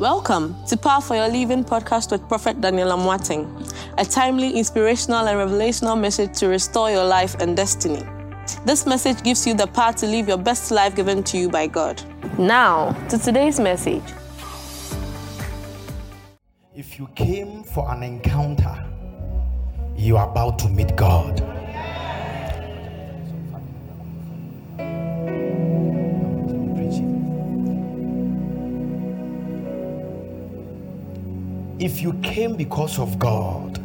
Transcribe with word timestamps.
Welcome 0.00 0.56
to 0.64 0.78
Power 0.78 1.02
for 1.02 1.14
Your 1.14 1.28
Living 1.28 1.62
podcast 1.62 2.10
with 2.10 2.26
Prophet 2.26 2.58
Daniel 2.62 2.88
Amwating, 2.88 3.44
a 3.98 4.04
timely, 4.06 4.56
inspirational, 4.56 5.28
and 5.28 5.36
revelational 5.36 6.00
message 6.00 6.38
to 6.38 6.48
restore 6.48 6.90
your 6.90 7.04
life 7.04 7.34
and 7.34 7.54
destiny. 7.54 8.02
This 8.64 8.86
message 8.86 9.22
gives 9.22 9.46
you 9.46 9.52
the 9.52 9.66
power 9.66 9.92
to 9.92 10.06
live 10.06 10.26
your 10.26 10.38
best 10.38 10.70
life 10.70 10.96
given 10.96 11.22
to 11.24 11.36
you 11.36 11.50
by 11.50 11.66
God. 11.66 12.02
Now, 12.38 12.92
to 13.10 13.18
today's 13.18 13.60
message. 13.60 14.02
If 16.74 16.98
you 16.98 17.06
came 17.14 17.62
for 17.62 17.92
an 17.92 18.02
encounter, 18.02 18.82
you 19.98 20.16
are 20.16 20.30
about 20.30 20.58
to 20.60 20.70
meet 20.70 20.96
God. 20.96 21.59
If 31.80 32.02
you 32.02 32.12
came 32.22 32.56
because 32.56 32.98
of 32.98 33.18
God, 33.18 33.82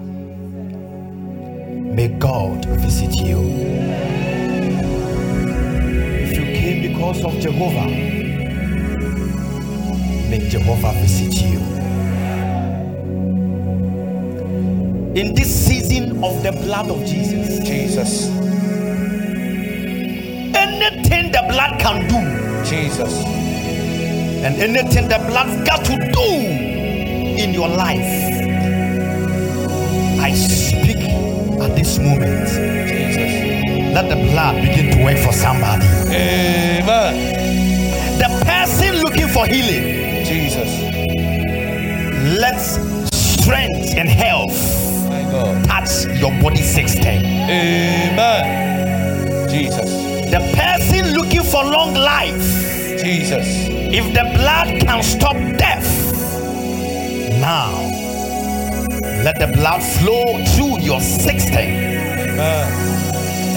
may 1.96 2.10
God 2.10 2.66
visit 2.66 3.16
you. 3.16 3.40
If 6.20 6.36
you 6.36 6.44
came 6.60 6.92
because 6.92 7.24
of 7.24 7.40
Jehovah, 7.40 7.88
may 10.30 10.46
Jehovah 10.50 10.92
visit 11.00 11.42
you. 11.42 11.60
In 15.16 15.34
this 15.34 15.66
season 15.66 16.22
of 16.22 16.44
the 16.44 16.52
blood 16.52 16.90
of 16.90 17.00
Jesus, 17.06 17.60
Jesus, 17.66 18.28
anything 20.54 21.32
the 21.32 21.46
blood 21.48 21.80
can 21.80 22.10
do, 22.10 22.70
Jesus, 22.70 23.24
and 24.44 24.58
anything 24.58 25.08
the 25.08 25.20
blood 25.30 25.66
got 25.66 25.86
to 25.86 26.12
do 26.12 26.75
in 27.38 27.54
your 27.54 27.68
life, 27.68 28.00
I 30.20 30.34
speak 30.34 30.98
at 31.62 31.76
this 31.76 31.98
moment. 32.00 32.48
Jesus. 32.50 33.94
Let 33.94 34.10
the 34.10 34.16
blood 34.32 34.62
begin 34.62 34.92
to 34.98 35.04
work 35.04 35.18
for 35.20 35.32
somebody. 35.34 35.86
Amen. 36.10 37.14
The 38.20 38.30
person 38.46 38.96
looking 39.04 39.28
for 39.28 39.46
healing, 39.46 40.24
Jesus. 40.26 40.70
let 42.40 42.60
strength 43.14 43.96
and 43.98 44.10
health 44.10 44.56
My 45.10 45.22
God. 45.24 45.64
touch 45.66 46.06
your 46.20 46.32
body 46.42 46.62
system. 46.64 47.24
Amen. 47.24 48.64
Jesus. 49.50 49.90
The 50.32 50.40
person 50.58 51.14
looking 51.14 51.44
for 51.44 51.64
long 51.64 51.94
life, 51.94 52.42
Jesus. 53.02 53.46
if 53.70 54.06
the 54.14 54.24
blood 54.38 54.80
can 54.82 55.04
stop 55.04 55.36
death, 55.58 56.05
now 57.46 57.72
let 59.24 59.38
the 59.38 59.48
blood 59.54 59.82
flow 59.84 60.44
through 60.46 60.80
your 60.80 61.00
system. 61.00 61.58
Amen. 61.58 62.68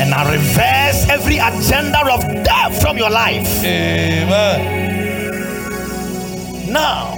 and 0.00 0.12
I 0.14 0.31
reverse 0.31 1.08
every 1.08 1.39
agenda 1.39 2.00
of 2.12 2.20
death 2.44 2.83
from 2.83 2.98
your 2.98 3.09
life. 3.09 3.64
Amen. 3.64 4.61
Now, 6.70 7.14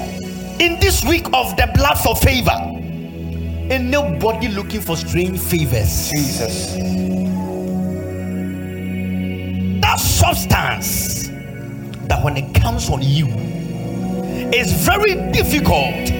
in 0.60 0.78
this 0.78 1.04
week 1.04 1.26
of 1.32 1.56
the 1.56 1.68
blood 1.74 1.96
for 1.96 2.14
favor, 2.14 2.56
anybody 3.68 4.48
looking 4.48 4.80
for 4.80 4.96
strange 4.96 5.40
favors, 5.40 6.10
Jesus. 6.10 6.76
that 9.82 9.98
substance 9.98 11.28
that 12.08 12.22
when 12.22 12.36
it 12.36 12.54
comes 12.54 12.88
on 12.90 13.02
you 13.02 13.26
is 14.52 14.72
very 14.72 15.14
difficult 15.32 16.19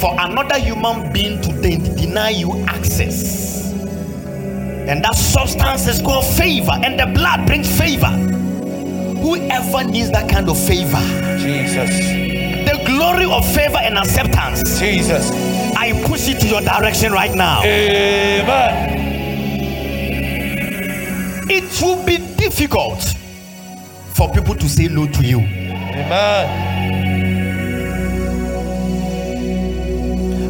for 0.00 0.14
another 0.18 0.58
human 0.58 1.12
being 1.12 1.40
to 1.42 1.52
de- 1.60 1.76
deny 1.96 2.30
you 2.30 2.52
access. 2.66 3.72
And 3.72 5.04
that 5.04 5.14
substance 5.14 5.86
is 5.86 6.00
called 6.00 6.24
favor, 6.24 6.72
and 6.72 6.98
the 6.98 7.06
blood 7.06 7.46
brings 7.46 7.68
favor. 7.78 8.06
Whoever 8.06 9.84
needs 9.84 10.10
that 10.12 10.28
kind 10.30 10.48
of 10.48 10.56
favor, 10.58 11.00
Jesus. 11.38 11.90
the 12.70 12.82
glory 12.86 13.24
of 13.30 13.44
favor 13.54 13.78
and 13.78 13.98
acceptance, 13.98 14.78
Jesus. 14.78 15.30
I 15.76 15.92
push 16.06 16.28
it 16.28 16.40
to 16.40 16.48
your 16.48 16.60
direction 16.62 17.12
right 17.12 17.34
now. 17.34 17.62
Amen. 17.64 18.96
It 21.50 21.82
will 21.82 22.02
be 22.04 22.18
difficult 22.36 23.02
for 24.14 24.30
people 24.32 24.54
to 24.54 24.68
say 24.68 24.86
no 24.88 25.06
to 25.06 25.22
you. 25.24 25.40
Amen. 25.40 26.67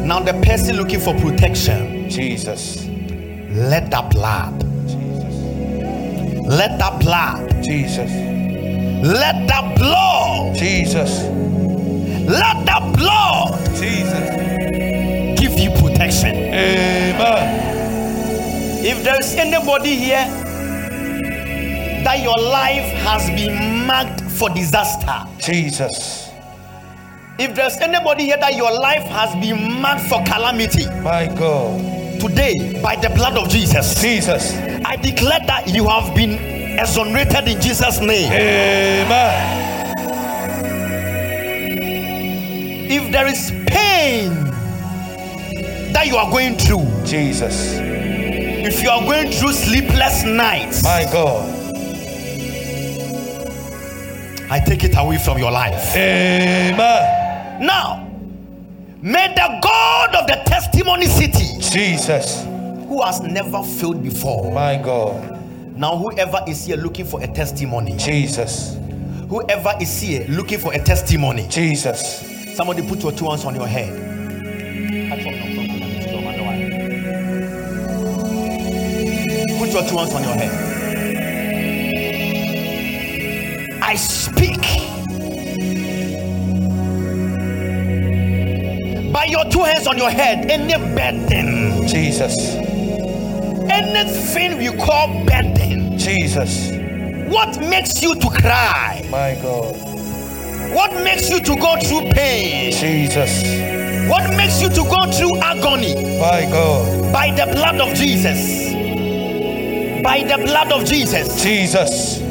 Now, 0.09 0.19
the 0.19 0.33
person 0.41 0.75
looking 0.75 0.99
for 0.99 1.13
protection, 1.19 2.09
Jesus. 2.09 2.87
let 3.51 3.91
that 3.91 4.09
blood, 4.09 4.59
Jesus. 4.87 5.35
let 6.47 6.79
that 6.79 6.99
blood, 6.99 7.63
Jesus. 7.63 8.09
let 9.05 9.47
that 9.47 9.75
blood, 9.77 10.55
Jesus. 10.55 11.21
let 12.27 12.65
that 12.65 12.91
blood 12.97 13.63
Jesus. 13.75 15.39
give 15.39 15.59
you 15.59 15.69
protection. 15.79 16.35
Amen. 16.35 17.69
If 18.83 19.03
there's 19.03 19.35
anybody 19.35 19.93
here 19.95 20.25
that 22.03 22.19
your 22.23 22.39
life 22.39 22.91
has 23.03 23.29
been 23.29 23.85
marked 23.85 24.21
for 24.21 24.49
disaster, 24.49 25.27
Jesus. 25.37 26.28
If 27.39 27.55
there's 27.55 27.77
anybody 27.77 28.25
here 28.25 28.37
that 28.37 28.55
your 28.55 28.71
life 28.71 29.03
has 29.03 29.33
been 29.35 29.79
marked 29.81 30.03
for 30.07 30.21
calamity, 30.23 30.85
My 31.01 31.27
God. 31.27 32.19
today, 32.19 32.79
by 32.81 32.95
the 32.97 33.09
blood 33.09 33.37
of 33.37 33.49
Jesus, 33.49 34.01
Jesus. 34.01 34.53
I 34.85 34.95
declare 34.97 35.39
that 35.47 35.67
you 35.73 35.87
have 35.87 36.13
been 36.15 36.33
exonerated 36.79 37.47
in 37.47 37.61
Jesus' 37.61 37.99
name. 37.99 38.31
Amen. 38.31 39.65
If 42.91 43.11
there 43.11 43.27
is 43.27 43.51
pain 43.67 44.33
that 45.93 46.07
you 46.07 46.17
are 46.17 46.29
going 46.29 46.57
through, 46.57 46.85
Jesus. 47.05 47.75
if 47.79 48.81
you 48.83 48.89
are 48.89 49.01
going 49.01 49.31
through 49.31 49.53
sleepless 49.53 50.23
nights, 50.25 50.83
My 50.83 51.05
God. 51.11 51.55
I 54.51 54.59
take 54.59 54.83
it 54.83 54.97
away 54.97 55.17
from 55.19 55.37
your 55.37 55.51
life. 55.51 55.95
Amen. 55.95 57.18
Now, 57.59 58.09
may 59.01 59.27
the 59.35 59.59
God 59.61 60.15
of 60.15 60.27
the 60.27 60.41
testimony 60.45 61.05
city, 61.07 61.59
Jesus. 61.59 62.43
who 62.87 63.01
has 63.01 63.21
never 63.21 63.61
failed 63.63 64.01
before, 64.01 64.51
My 64.53 64.77
God. 64.77 65.37
now 65.77 65.97
whoever 65.97 66.41
is 66.47 66.65
here 66.65 66.77
looking 66.77 67.05
for 67.05 67.21
a 67.21 67.27
testimony, 67.27 67.95
Jesus. 67.97 68.77
whoever 69.29 69.73
is 69.81 69.99
here 70.01 70.25
looking 70.29 70.57
for 70.59 70.73
a 70.73 70.79
testimony, 70.79 71.47
Jesus. 71.49 72.25
somebody 72.55 72.81
put 72.87 73.01
your 73.03 73.11
two 73.11 73.27
hands 73.27 73.45
on 73.45 73.55
your 73.55 73.67
head. 73.67 74.07
Put 79.59 79.73
your 79.73 79.83
two 79.83 79.97
hands 79.97 80.13
on 80.13 80.23
your 80.23 80.33
head. 80.33 80.68
By 89.29 89.43
your 89.43 89.51
two 89.51 89.63
hands 89.63 89.87
on 89.87 89.97
your 89.97 90.09
head 90.09 90.49
any 90.49 90.73
burden, 90.95 91.87
Jesus. 91.87 92.55
anything 93.69 94.57
we 94.57 94.75
call 94.77 95.07
burden. 95.25 95.97
Jesus. 95.97 96.71
What 97.29 97.59
makes 97.59 98.01
you 98.01 98.15
to 98.15 98.29
cry? 98.29 99.05
My 99.09 99.37
God. 99.41 99.75
What 100.73 100.93
makes 101.03 101.29
you 101.29 101.39
to 101.39 101.55
go 101.55 101.77
through 101.81 102.11
pain? 102.11 102.71
Jesus. 102.71 103.43
What 104.09 104.35
makes 104.35 104.61
you 104.61 104.69
to 104.69 104.83
go 104.83 105.11
through 105.11 105.37
agony? 105.41 105.93
My 106.19 106.47
God. 106.51 107.13
By 107.13 107.31
the 107.31 107.51
blood 107.51 107.79
of 107.81 107.93
Jesus. 107.95 108.73
By 110.03 110.23
the 110.23 110.43
blood 110.43 110.71
of 110.71 110.85
Jesus. 110.85 111.43
Jesus. 111.43 112.21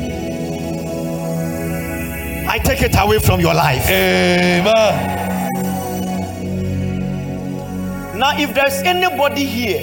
I 2.49 2.59
take 2.59 2.83
it 2.83 2.97
away 2.99 3.19
from 3.19 3.41
your 3.41 3.55
life. 3.55 3.89
Amen. 3.89 5.18
Now, 8.19 8.37
if 8.37 8.53
there's 8.53 8.75
anybody 8.83 9.45
here 9.45 9.79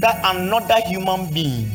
that 0.00 0.20
another 0.22 0.80
human 0.86 1.32
being 1.32 1.70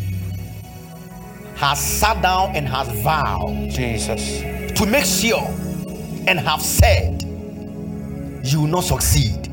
has 1.55 1.79
sat 1.83 2.21
down 2.21 2.55
and 2.55 2.67
has 2.67 2.87
vowed 3.01 3.71
Jesus. 3.71 4.41
to 4.77 4.85
make 4.85 5.05
sure 5.05 5.41
and 6.27 6.39
have 6.39 6.61
said 6.61 7.23
you 8.43 8.61
will 8.61 8.67
not 8.67 8.83
succeed 8.83 9.45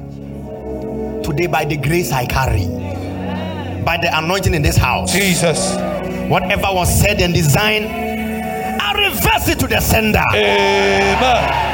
today 1.25 1.47
by 1.47 1.65
the 1.65 1.79
grace 1.79 2.13
I 2.13 2.27
carry, 2.27 2.67
by 3.83 3.97
the 3.97 4.11
anointing 4.13 4.53
in 4.53 4.61
this 4.61 4.77
house, 4.77 5.11
Jesus. 5.11 5.75
whatever 6.29 6.67
was 6.71 7.01
said 7.01 7.23
and 7.23 7.33
designed, 7.33 7.87
I 7.87 9.09
reverse 9.09 9.49
it 9.49 9.59
to 9.61 9.67
the 9.69 9.81
sender. 9.81 10.23
Amen. 10.35 11.74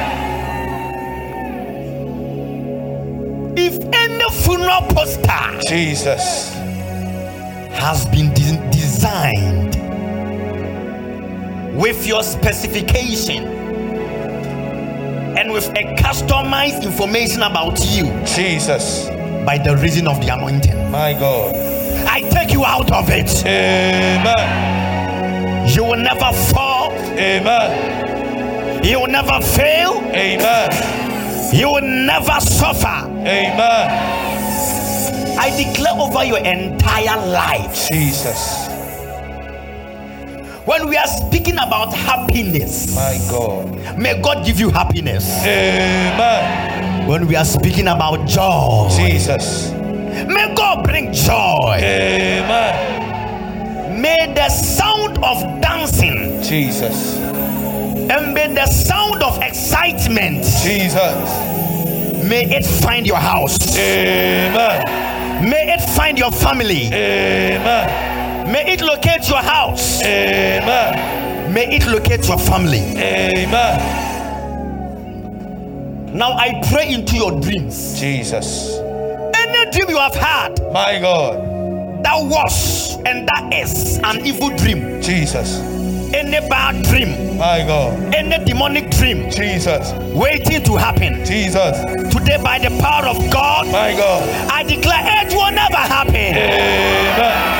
If 3.56 3.78
any 3.92 4.30
funeral 4.42 4.82
poster 4.88 5.60
Jesus. 5.68 6.54
has 7.72 8.06
been 8.06 8.32
de- 8.34 8.70
designed 8.70 9.74
with 11.76 12.06
your 12.06 12.22
specification 12.22 13.44
and 15.38 15.52
with 15.52 15.68
a 15.70 15.94
customized 15.96 16.82
information 16.82 17.42
about 17.42 17.78
you 17.86 18.04
Jesus. 18.26 19.08
by 19.46 19.56
the 19.58 19.76
reason 19.76 20.06
of 20.06 20.20
the 20.24 20.32
anointing, 20.34 20.90
My 20.90 21.12
God. 21.14 21.54
I 22.06 22.20
take 22.30 22.52
you 22.52 22.64
out 22.64 22.90
of 22.92 23.08
it. 23.10 23.30
Amen. 23.46 25.68
You 25.68 25.84
will 25.84 25.96
never 25.96 26.32
fall, 26.52 26.92
Amen. 26.92 28.84
you 28.84 29.00
will 29.00 29.08
never 29.08 29.40
fail, 29.40 29.94
Amen. 30.14 30.70
you 31.54 31.68
will 31.68 31.80
never 31.82 32.38
suffer. 32.40 33.09
Amen. 33.26 33.90
I 35.38 35.50
declare 35.56 35.94
over 35.98 36.24
your 36.24 36.38
entire 36.38 37.16
life. 37.28 37.88
Jesus. 37.90 38.68
When 40.66 40.88
we 40.88 40.96
are 40.96 41.06
speaking 41.06 41.54
about 41.54 41.92
happiness, 41.94 42.94
My 42.94 43.18
God. 43.30 43.98
may 43.98 44.20
God 44.20 44.44
give 44.46 44.60
you 44.60 44.70
happiness. 44.70 45.26
Amen. 45.42 47.06
When 47.08 47.26
we 47.26 47.34
are 47.36 47.44
speaking 47.44 47.88
about 47.88 48.26
joy, 48.28 48.88
Jesus. 48.96 49.72
may 49.72 50.52
God 50.54 50.84
bring 50.84 51.12
joy. 51.12 51.78
Amen. 51.82 53.00
May 54.00 54.32
the 54.34 54.48
sound 54.48 55.18
of 55.24 55.42
dancing 55.60 56.40
Jesus. 56.42 57.16
and 57.18 58.34
may 58.34 58.52
the 58.54 58.66
sound 58.66 59.22
of 59.22 59.40
excitement 59.42 60.44
Jesus. 60.62 61.30
May 62.28 62.44
it 62.44 62.64
find 62.66 63.06
your 63.06 63.16
house. 63.18 63.56
Amen. 63.76 65.48
May 65.48 65.72
it 65.72 65.80
find 65.96 66.18
your 66.18 66.30
family. 66.30 66.86
Amen. 66.86 68.52
May 68.52 68.72
it 68.72 68.80
locate 68.82 69.28
your 69.28 69.38
house. 69.42 70.02
Amen. 70.02 71.52
May 71.54 71.74
it 71.76 71.86
locate 71.86 72.26
your 72.28 72.38
family. 72.38 72.78
Amen. 72.98 74.08
Now 76.16 76.32
I 76.32 76.60
pray 76.72 76.92
into 76.92 77.16
your 77.16 77.40
dreams. 77.40 77.98
Jesus. 77.98 78.78
Any 79.34 79.70
dream 79.70 79.88
you 79.90 79.96
have 79.98 80.14
had 80.14 80.60
My 80.72 80.98
God. 81.00 82.04
that 82.04 82.18
was 82.24 82.96
and 83.06 83.28
that 83.28 83.52
is 83.54 83.98
an 84.04 84.26
evil 84.26 84.50
dream, 84.56 85.00
Jesus. 85.00 85.60
Any 86.14 86.40
bad 86.48 86.82
dream, 86.84 87.36
My 87.38 87.64
God. 87.66 88.14
any 88.14 88.44
demonic 88.44 88.90
dream 88.90 89.30
Jesus. 89.30 89.92
waiting 90.14 90.62
to 90.64 90.76
happen, 90.76 91.24
Jesus. 91.24 91.78
today 92.12 92.38
by 92.42 92.58
the 92.58 92.70
power 92.80 93.06
of 93.06 93.30
God, 93.30 93.66
My 93.66 93.92
God. 93.94 94.22
I 94.50 94.62
declare 94.62 95.02
it 95.26 95.32
will 95.32 95.50
never 95.52 95.76
happen. 95.76 96.14
Amen. 96.36 97.56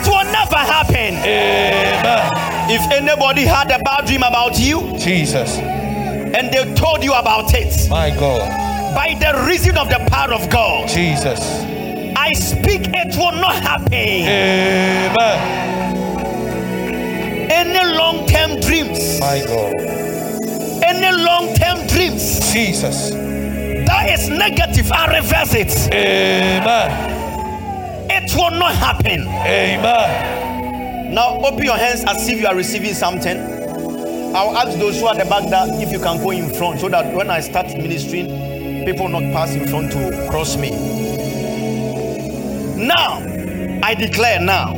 It 0.00 0.06
will 0.06 0.24
never 0.32 0.56
happen. 0.56 1.14
Amen. 1.16 2.70
If 2.70 2.90
anybody 2.92 3.42
had 3.44 3.70
a 3.70 3.82
bad 3.82 4.06
dream 4.06 4.22
about 4.22 4.58
you 4.58 4.96
Jesus. 4.98 5.58
and 5.58 6.52
they 6.52 6.74
told 6.74 7.02
you 7.02 7.12
about 7.14 7.52
it, 7.54 7.88
My 7.90 8.10
God. 8.10 8.40
by 8.94 9.14
the 9.18 9.46
reason 9.46 9.76
of 9.78 9.88
the 9.88 9.98
power 10.10 10.32
of 10.34 10.48
God, 10.50 10.88
Jesus. 10.88 11.40
I 12.16 12.32
speak 12.32 12.88
it 12.92 13.16
will 13.16 13.32
not 13.40 13.54
happen. 13.56 13.92
Amen. 13.94 15.77
Any 17.68 17.96
long 17.98 18.26
term 18.26 18.60
dreams, 18.60 19.20
My 19.20 19.40
God. 19.46 19.74
any 20.82 21.22
long 21.22 21.54
term 21.54 21.86
dreams 21.86 22.50
Jesus. 22.52 23.10
that 23.10 24.08
is 24.10 24.28
negative, 24.30 24.90
I 24.90 25.18
reverse 25.18 25.54
it. 25.54 25.92
Amen. 25.92 27.14
It 28.10 28.34
will 28.34 28.50
not 28.52 28.74
happen. 28.74 29.26
Amen. 29.28 31.14
Now 31.14 31.40
open 31.44 31.62
your 31.64 31.76
hands 31.76 32.04
as 32.06 32.26
if 32.28 32.40
you 32.40 32.46
are 32.46 32.54
receiving 32.56 32.94
something. 32.94 33.36
I'll 34.34 34.56
ask 34.56 34.78
those 34.78 34.98
who 35.00 35.06
are 35.06 35.14
at 35.14 35.22
the 35.24 35.28
back 35.28 35.48
that 35.50 35.68
if 35.82 35.92
you 35.92 35.98
can 35.98 36.18
go 36.22 36.30
in 36.30 36.48
front 36.54 36.80
so 36.80 36.88
that 36.88 37.14
when 37.14 37.28
I 37.30 37.40
start 37.40 37.66
ministering, 37.76 38.84
people 38.86 39.08
not 39.08 39.22
pass 39.34 39.54
in 39.54 39.66
front 39.68 39.92
to 39.92 40.26
cross 40.30 40.56
me. 40.56 40.70
Now, 42.76 43.18
I 43.82 43.94
declare 43.94 44.40
now, 44.40 44.74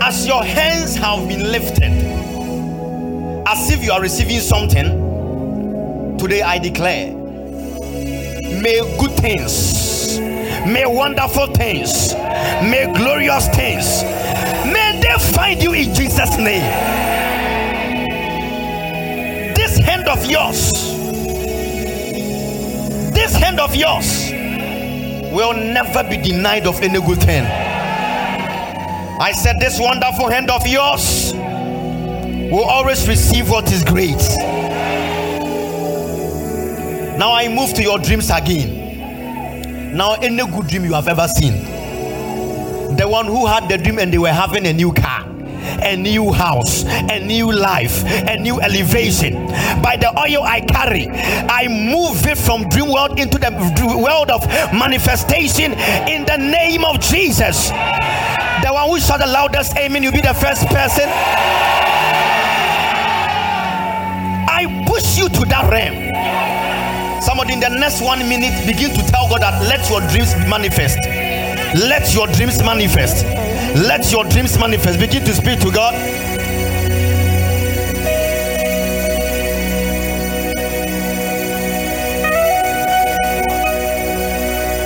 as 0.00 0.26
your 0.26 0.44
hands 0.44 0.96
have 0.96 1.28
been 1.28 1.50
lifted, 1.50 1.92
as 3.46 3.70
if 3.70 3.82
you 3.84 3.92
are 3.92 4.00
receiving 4.00 4.40
something, 4.40 6.16
today 6.18 6.42
I 6.42 6.58
declare, 6.58 7.12
may 7.12 8.80
good 8.98 9.12
things, 9.16 10.18
may 10.18 10.84
wonderful 10.86 11.46
things, 11.48 12.14
may 12.14 12.92
glorious 12.96 13.48
things, 13.48 14.02
may 14.72 15.00
they 15.02 15.16
find 15.32 15.62
you 15.62 15.72
in 15.72 15.94
Jesus' 15.94 16.36
name. 16.36 16.64
This 19.54 19.78
hand 19.78 20.08
of 20.08 20.24
yours, 20.26 20.72
this 23.12 23.34
hand 23.34 23.60
of 23.60 23.74
yours 23.74 24.30
will 25.32 25.54
never 25.54 26.02
be 26.04 26.16
denied 26.16 26.66
of 26.66 26.80
any 26.80 27.00
good 27.00 27.20
thing. 27.20 27.65
I 29.18 29.32
said, 29.32 29.58
This 29.60 29.78
wonderful 29.80 30.28
hand 30.28 30.50
of 30.50 30.66
yours 30.66 31.32
will 31.34 32.64
always 32.64 33.08
receive 33.08 33.48
what 33.50 33.72
is 33.72 33.82
great. 33.82 34.20
Now 37.18 37.32
I 37.32 37.48
move 37.48 37.72
to 37.74 37.82
your 37.82 37.98
dreams 37.98 38.30
again. 38.30 39.96
Now, 39.96 40.12
any 40.14 40.44
good 40.46 40.66
dream 40.66 40.84
you 40.84 40.92
have 40.92 41.08
ever 41.08 41.26
seen, 41.26 41.64
the 42.96 43.08
one 43.08 43.24
who 43.24 43.46
had 43.46 43.66
the 43.68 43.78
dream 43.78 43.98
and 43.98 44.12
they 44.12 44.18
were 44.18 44.32
having 44.32 44.66
a 44.66 44.72
new 44.72 44.92
car 44.92 45.26
a 45.82 45.96
new 45.96 46.32
house, 46.32 46.84
a 46.84 47.18
new 47.24 47.52
life, 47.52 48.04
a 48.04 48.36
new 48.38 48.60
elevation. 48.60 49.46
By 49.82 49.96
the 49.96 50.08
oil 50.18 50.42
I 50.42 50.60
carry, 50.60 51.08
I 51.08 51.68
move 51.68 52.26
it 52.26 52.38
from 52.38 52.68
dream 52.68 52.90
world 52.90 53.18
into 53.18 53.38
the 53.38 53.50
world 54.02 54.30
of 54.30 54.46
manifestation 54.72 55.72
in 56.08 56.24
the 56.24 56.36
name 56.36 56.84
of 56.84 57.00
Jesus. 57.00 57.70
One 58.76 58.90
who 58.90 59.00
shout 59.00 59.20
the 59.20 59.26
loudest 59.26 59.74
amen, 59.78 60.02
you'll 60.02 60.12
be 60.12 60.20
the 60.20 60.34
first 60.34 60.66
person. 60.66 61.08
I 64.46 64.84
push 64.86 65.16
you 65.16 65.30
to 65.30 65.46
that 65.46 65.70
realm. 65.70 67.22
Somebody 67.22 67.54
in 67.54 67.60
the 67.60 67.70
next 67.70 68.02
one 68.02 68.18
minute 68.28 68.66
begin 68.66 68.90
to 68.90 69.02
tell 69.10 69.30
God 69.30 69.40
that 69.40 69.62
let 69.62 69.88
your 69.88 70.02
dreams 70.12 70.36
manifest. 70.46 70.98
Let 71.88 72.12
your 72.12 72.26
dreams 72.26 72.62
manifest. 72.62 73.24
Let 73.88 74.12
your 74.12 74.24
dreams 74.24 74.58
manifest. 74.58 75.00
Begin 75.00 75.24
to 75.24 75.32
speak 75.32 75.58
to 75.60 75.72
God. 75.72 75.94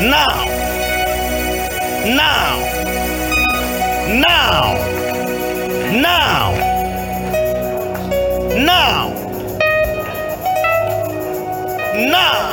Now, 0.01 0.47
now, 2.07 2.70
now, 4.19 4.75
now, 5.93 6.53
now, 8.57 9.13
now, 11.95 12.50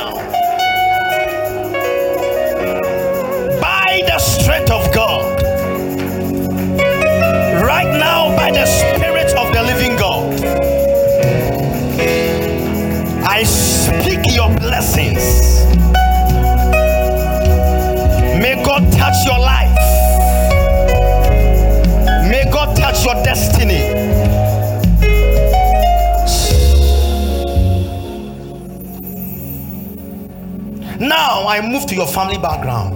family 32.08 32.38
background. 32.38 32.94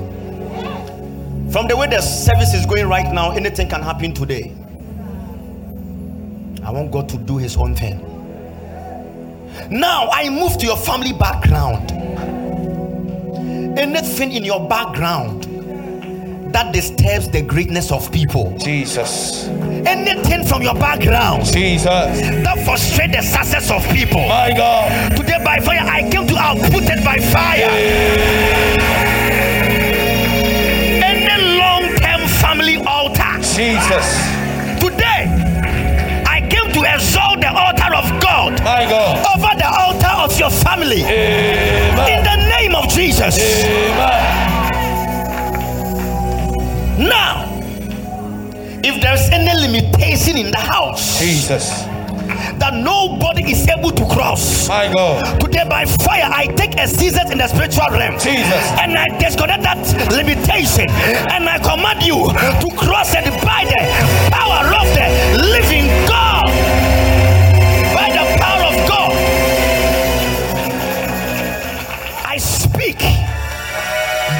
From 1.52 1.68
the 1.68 1.76
way 1.76 1.86
the 1.86 2.00
service 2.00 2.54
is 2.54 2.64
going 2.66 2.88
right 2.88 3.12
now, 3.12 3.32
anything 3.32 3.68
can 3.68 3.82
happen 3.82 4.12
today. 4.14 4.52
I 6.64 6.70
want 6.70 6.90
God 6.90 7.08
to 7.10 7.18
do 7.18 7.36
His 7.36 7.56
own 7.56 7.74
thing. 7.74 8.00
Now 9.70 10.08
I 10.10 10.28
move 10.30 10.56
to 10.58 10.66
your 10.66 10.76
family 10.76 11.12
background. 11.12 11.92
Anything 13.78 14.32
in 14.32 14.44
your 14.44 14.66
background 14.68 15.44
that 16.52 16.72
disturbs 16.72 17.30
the 17.30 17.40
greatness 17.42 17.90
of 17.90 18.12
people, 18.12 18.54
Jesus. 18.58 19.46
anything 19.86 20.44
from 20.44 20.60
your 20.62 20.74
background 20.74 21.44
Jesus. 21.46 21.84
that 21.84 22.62
frustrate 22.64 23.10
the 23.12 23.22
success 23.22 23.70
of 23.70 23.82
people. 23.90 24.20
My 24.28 24.52
God. 24.54 25.16
Today 25.16 25.40
by 25.42 25.58
fire, 25.60 25.80
I 25.80 26.02
came 26.10 26.26
to 26.28 26.34
uproot 26.34 26.84
it 26.84 27.02
by 27.04 27.18
fire. 27.18 27.70
Any 27.70 28.71
Jesus. 33.62 34.06
Today, 34.80 35.22
I 36.26 36.40
came 36.50 36.72
to 36.72 36.82
exalt 36.94 37.40
the 37.40 37.46
altar 37.46 37.94
of 37.94 38.20
God 38.20 38.60
My 38.64 38.84
God. 38.90 39.24
over 39.36 39.54
the 39.56 39.70
altar 39.70 40.10
of 40.24 40.36
your 40.36 40.50
family. 40.50 41.02
In 41.02 42.24
the 42.24 42.36
name 42.58 42.74
of 42.74 42.88
Jesus. 42.88 43.38
Amen. 43.38 44.68
Now, 47.08 47.46
if 48.82 49.00
there's 49.00 49.28
any 49.30 49.54
limitation 49.64 50.36
in 50.38 50.50
the 50.50 50.58
house 50.58 51.20
Jesus. 51.20 51.84
That 52.62 52.74
nobody 52.74 53.50
is 53.50 53.66
able 53.68 53.90
to 53.90 54.04
cross, 54.06 54.68
My 54.68 54.86
God. 54.92 55.40
today 55.40 55.66
by 55.68 55.84
fire, 55.84 56.30
I 56.30 56.46
take 56.54 56.78
a 56.78 56.86
season 56.86 57.32
in 57.32 57.38
the 57.38 57.48
spiritual 57.48 57.88
realm. 57.90 58.14
Jesus. 58.20 58.62
And 58.78 58.94
I 58.96 59.06
disconnect 59.18 59.64
that 59.64 59.82
limitation. 60.14 60.86
And 61.34 61.48
I 61.48 61.58
command 61.58 62.02
you 62.06 62.30
to 62.30 62.76
cross 62.78 63.14
and 63.16 63.26
by 63.42 63.66
the 63.66 63.82
power 64.30 64.62
of 64.78 64.86
the 64.94 65.06
living 65.50 65.90
God. 66.06 66.46
By 67.98 68.08
the 68.14 68.24
power 68.38 68.62
of 68.70 68.76
God. 68.88 69.10
I 72.24 72.36
speak 72.38 72.98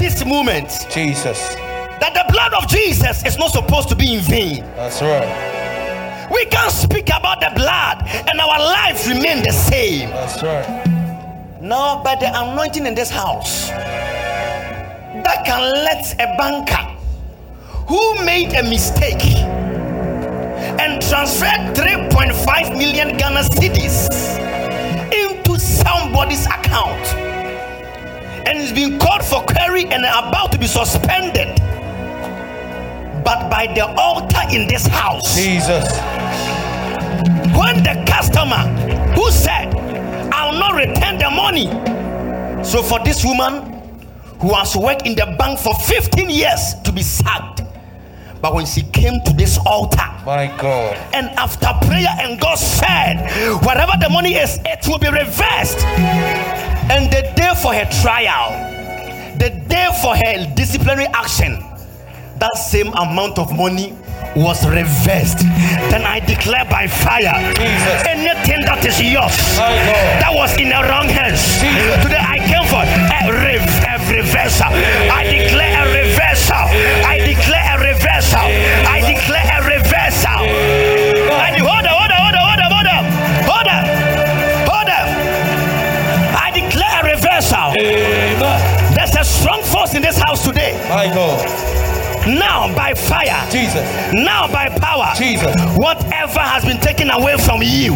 this 0.01 0.25
moment 0.25 0.87
Jesus. 0.91 1.57
that 1.99 2.13
the 2.15 2.33
blood 2.33 2.55
of 2.55 2.69
Jesus 2.69 3.25
is 3.27 3.37
not 3.37 3.51
supposed 3.51 3.89
to 3.89 3.97
be 3.97 4.15
in 4.15 4.21
vain. 4.21 4.63
That's 4.77 5.03
right. 5.03 5.52
We 6.43 6.49
can't 6.49 6.73
speak 6.73 7.07
about 7.07 7.39
the 7.41 7.53
blood 7.55 8.03
and 8.29 8.41
our 8.41 8.59
life 8.59 9.07
remain 9.07 9.45
the 9.45 9.53
same. 9.53 10.11
That's 10.11 10.43
right. 10.43 10.67
Now, 11.63 12.03
by 12.03 12.17
the 12.17 12.27
anointing 12.35 12.85
in 12.85 12.97
this 12.97 13.11
house, 13.11 13.69
that 13.69 15.45
can 15.47 15.63
let 15.63 16.15
a 16.15 16.37
banker 16.37 16.83
who 17.87 18.25
made 18.25 18.55
a 18.55 18.65
mistake 18.65 19.25
and 20.83 21.01
transferred 21.01 21.77
3.5 21.77 22.77
million 22.77 23.17
Ghana 23.17 23.43
cedis 23.43 24.09
into 25.13 25.61
somebody's 25.61 26.45
account 26.47 27.07
and 28.49 28.59
is 28.59 28.73
being 28.73 28.99
called 28.99 29.23
for 29.25 29.43
query 29.45 29.85
and 29.85 30.05
about 30.05 30.51
to 30.51 30.59
be 30.59 30.67
suspended. 30.67 31.62
But 33.25 33.49
by 33.51 33.69
the 33.75 33.87
altar 33.97 34.41
in 34.51 34.67
this 34.67 34.87
house, 34.87 35.35
Jesus. 35.37 35.85
when 37.57 37.83
the 37.83 38.03
customer 38.07 38.63
who 39.15 39.31
said, 39.31 39.75
I'll 40.33 40.59
not 40.59 40.75
return 40.75 41.19
the 41.19 41.31
money. 41.31 41.67
So, 42.65 42.83
for 42.83 42.99
this 43.05 43.25
woman 43.25 43.63
who 44.41 44.55
has 44.55 44.77
worked 44.77 45.07
in 45.07 45.15
the 45.15 45.35
bank 45.39 45.59
for 45.59 45.75
15 45.75 46.31
years 46.31 46.75
to 46.85 46.93
be 46.93 47.03
sacked, 47.03 47.63
but 48.41 48.55
when 48.55 48.67
she 48.67 48.83
came 48.83 49.21
to 49.25 49.33
this 49.35 49.59
altar, 49.67 50.03
My 50.27 50.47
God. 50.59 50.97
and 51.15 51.27
after 51.39 51.69
prayer, 51.87 52.09
and 52.21 52.41
God 52.41 52.57
said, 52.57 53.23
Whatever 53.65 53.93
the 54.01 54.09
money 54.11 54.35
is, 54.35 54.59
it 54.65 54.87
will 54.89 54.99
be 54.99 55.09
reversed. 55.11 55.79
And 56.91 57.13
the 57.13 57.23
day 57.37 57.53
for 57.63 57.73
her 57.73 57.85
trial, 58.03 58.51
the 59.39 59.51
day 59.69 59.89
for 60.03 60.17
her 60.17 60.55
disciplinary 60.57 61.07
action, 61.15 61.63
that 62.43 62.59
same 62.59 62.89
amount 62.99 63.39
of 63.39 63.55
money 63.55 63.95
was 64.35 64.67
reversed. 64.67 65.47
Then 65.95 66.03
I 66.03 66.19
declare 66.19 66.65
by 66.67 66.89
fire 66.91 67.39
Jesus. 67.55 68.03
anything 68.11 68.67
that 68.67 68.83
is 68.83 68.99
yours 68.99 69.39
that 70.19 70.33
was 70.35 70.51
in 70.59 70.75
the 70.75 70.83
wrong 70.91 71.07
hands. 71.07 71.39
Jesus. 71.63 72.03
Today 72.03 72.19
I 72.19 72.43
came 72.43 72.67
for 72.67 72.83
a, 72.83 73.23
rev- 73.31 73.79
a 73.87 73.95
reversal. 74.11 74.75
I 74.75 75.23
declare 75.31 75.71
a 75.71 75.85
reversal. 75.87 76.67
I 77.07 77.23
declare 77.23 77.63
a 77.63 77.95
reversal. 77.95 78.49
I 78.91 78.99
declare 79.07 79.47
a 79.47 79.61
reversal. 79.63 80.43
Now 92.27 92.73
by 92.75 92.95
fire. 92.95 93.51
Jesus. 93.51 93.83
Now 94.13 94.47
by 94.47 94.69
power. 94.69 95.13
Jesus. 95.17 95.55
Whatever 95.77 96.41
has 96.41 96.65
been 96.65 96.79
taken 96.79 97.11
away 97.11 97.37
from 97.37 97.63
you. 97.63 97.93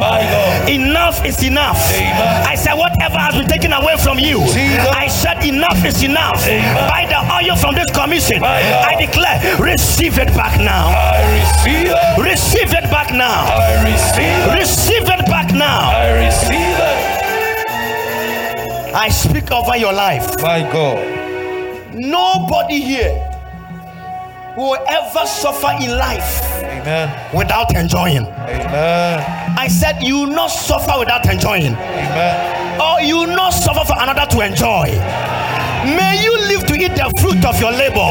Enough 0.66 1.24
is 1.24 1.42
enough. 1.44 1.78
Amen. 1.92 2.46
I 2.46 2.54
said, 2.56 2.74
whatever 2.74 3.18
has 3.18 3.34
been 3.34 3.46
taken 3.46 3.72
away 3.72 3.96
from 3.98 4.18
you, 4.18 4.40
Jesus. 4.50 4.86
I 4.90 5.06
said, 5.06 5.44
enough 5.44 5.84
is 5.84 6.02
enough. 6.02 6.44
Amen. 6.46 6.88
By 6.88 7.06
the 7.06 7.20
oil 7.32 7.56
from 7.56 7.74
this 7.74 7.90
commission, 7.94 8.42
I 8.42 8.96
declare, 8.98 9.40
receive 9.58 10.18
it 10.18 10.34
back 10.34 10.58
now. 10.58 10.88
I 10.88 11.22
receive 11.38 11.88
it. 11.90 12.18
Receive 12.18 12.72
it 12.72 12.90
back 12.90 13.12
now. 13.12 13.46
I 13.46 13.82
receive 13.84 14.26
it. 14.26 14.58
Receive 14.58 15.08
it 15.08 15.26
back 15.26 15.52
now. 15.54 15.90
I 15.90 16.26
receive 16.26 16.78
it. 16.78 17.16
I 18.94 19.08
speak 19.08 19.52
over 19.52 19.76
your 19.76 19.92
life. 19.92 20.40
My 20.42 20.62
God. 20.62 20.98
Nobody 21.94 22.80
here 22.80 23.25
will 24.56 24.78
ever 24.88 25.26
suffer 25.26 25.70
in 25.80 25.96
life 25.98 26.42
Amen. 26.62 27.34
without 27.34 27.74
enjoying. 27.76 28.26
Amen. 28.26 29.54
I 29.58 29.68
said, 29.68 30.02
you 30.02 30.16
will 30.20 30.26
not 30.34 30.48
suffer 30.48 30.98
without 30.98 31.28
enjoying. 31.28 31.74
Amen. 31.74 32.80
or 32.80 33.00
you 33.00 33.18
will 33.18 33.34
not 33.36 33.50
suffer 33.50 33.84
for 33.84 33.96
another 33.98 34.26
to 34.26 34.40
enjoy. 34.40 34.86
May 35.96 36.20
you 36.22 36.36
live 36.48 36.66
to 36.66 36.74
eat 36.74 36.94
the 36.96 37.12
fruit 37.20 37.44
of 37.44 37.60
your 37.60 37.72
labor. 37.72 38.08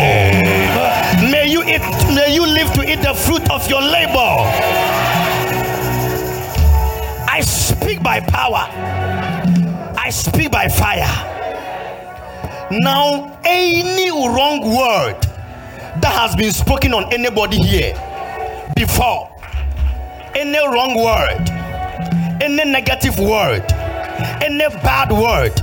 May 1.32 1.48
you 1.48 1.62
eat, 1.64 1.82
may 2.16 2.34
you 2.34 2.46
live 2.46 2.72
to 2.74 2.82
eat 2.90 3.02
the 3.02 3.14
fruit 3.14 3.50
of 3.52 3.68
your 3.70 3.82
labor. 3.82 4.46
I 7.28 7.42
speak 7.42 8.02
by 8.02 8.20
power. 8.22 8.68
I 9.98 10.10
speak 10.10 10.52
by 10.52 10.68
fire. 10.70 11.10
Now, 12.72 13.38
any 13.44 14.10
wrong 14.12 14.62
word 14.76 15.18
that 16.02 16.14
has 16.14 16.36
been 16.36 16.52
spoken 16.52 16.94
on 16.94 17.12
anybody 17.14 17.58
here 17.58 17.94
before, 18.76 19.30
any 20.36 20.58
wrong 20.58 20.96
word, 20.96 21.50
any 22.42 22.70
negative 22.70 23.18
word, 23.20 23.64
any 24.42 24.68
bad 24.84 25.12
word 25.12 25.56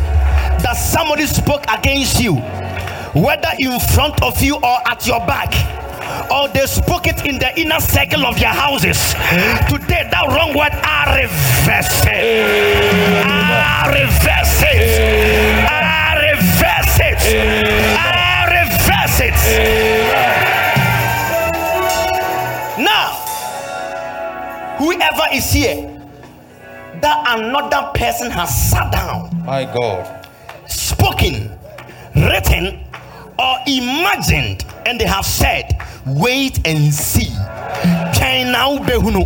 that 0.62 0.75
somebody 0.75 1.27
spoke 1.27 1.65
against 1.69 2.21
you, 2.21 2.37
whether 3.15 3.51
in 3.59 3.79
front 3.95 4.23
of 4.23 4.41
you 4.43 4.57
or 4.57 4.79
at 4.89 5.07
your 5.07 5.21
back, 5.27 5.53
or 6.31 6.49
they 6.49 6.67
spoke 6.67 7.07
it 7.07 7.25
in 7.27 7.39
the 7.39 7.61
inner 7.61 7.81
circle 7.81 8.25
of 8.27 8.39
their 8.39 8.53
houses. 8.53 8.99
Today, 9.69 10.09
that 10.11 10.27
wrong 10.29 10.57
word, 10.57 10.73
are 10.83 11.17
reverse 11.17 12.01
whoever 25.12 25.35
is 25.35 25.52
here, 25.52 25.88
that 27.00 27.38
another 27.38 27.90
person 27.95 28.31
has 28.31 28.71
sat 28.71 28.92
down 28.92 29.45
My 29.45 29.64
God. 29.64 30.26
spoken, 30.66 31.50
written, 32.14 32.81
or 33.38 33.57
imagined, 33.66 34.64
and 34.87 35.00
they 35.00 35.07
have 35.07 35.25
said, 35.25 35.78
Wait 36.07 36.66
and 36.66 36.92
see. 36.92 37.31
Twɛn 38.14 38.52
na 38.52 38.69
wobɛhunu. 38.69 39.25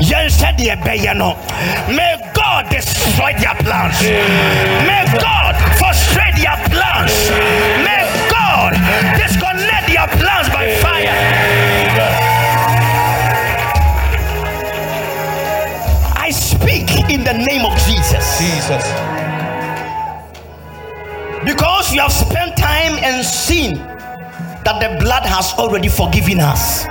Yɛnhwɛ 0.00 0.56
deɛ 0.56 0.76
ɛbɛyɛ 0.76 1.16
no. 1.16 1.34
May 1.94 2.16
God 2.34 2.68
destroy 2.70 3.32
their 3.38 3.54
plans. 3.56 4.00
May 4.02 5.04
God 5.20 5.54
frustrate 5.78 6.36
their 6.36 6.56
plans. 6.68 7.12
May 7.84 8.04
God 8.30 8.72
disconnect 9.18 9.88
their 9.88 10.08
plans 10.18 10.48
by 10.50 10.74
fire. 10.80 11.55
Name 17.36 17.64
of 17.64 17.72
Jesus. 17.86 18.24
Jesus. 18.38 18.84
Because 21.44 21.92
you 21.94 22.00
have 22.00 22.12
spent 22.12 22.56
time 22.56 22.98
and 23.02 23.24
seen 23.24 23.76
that 23.76 24.80
the 24.80 24.98
blood 25.02 25.24
has 25.24 25.52
already 25.54 25.88
forgiven 25.88 26.40
us. 26.40 26.84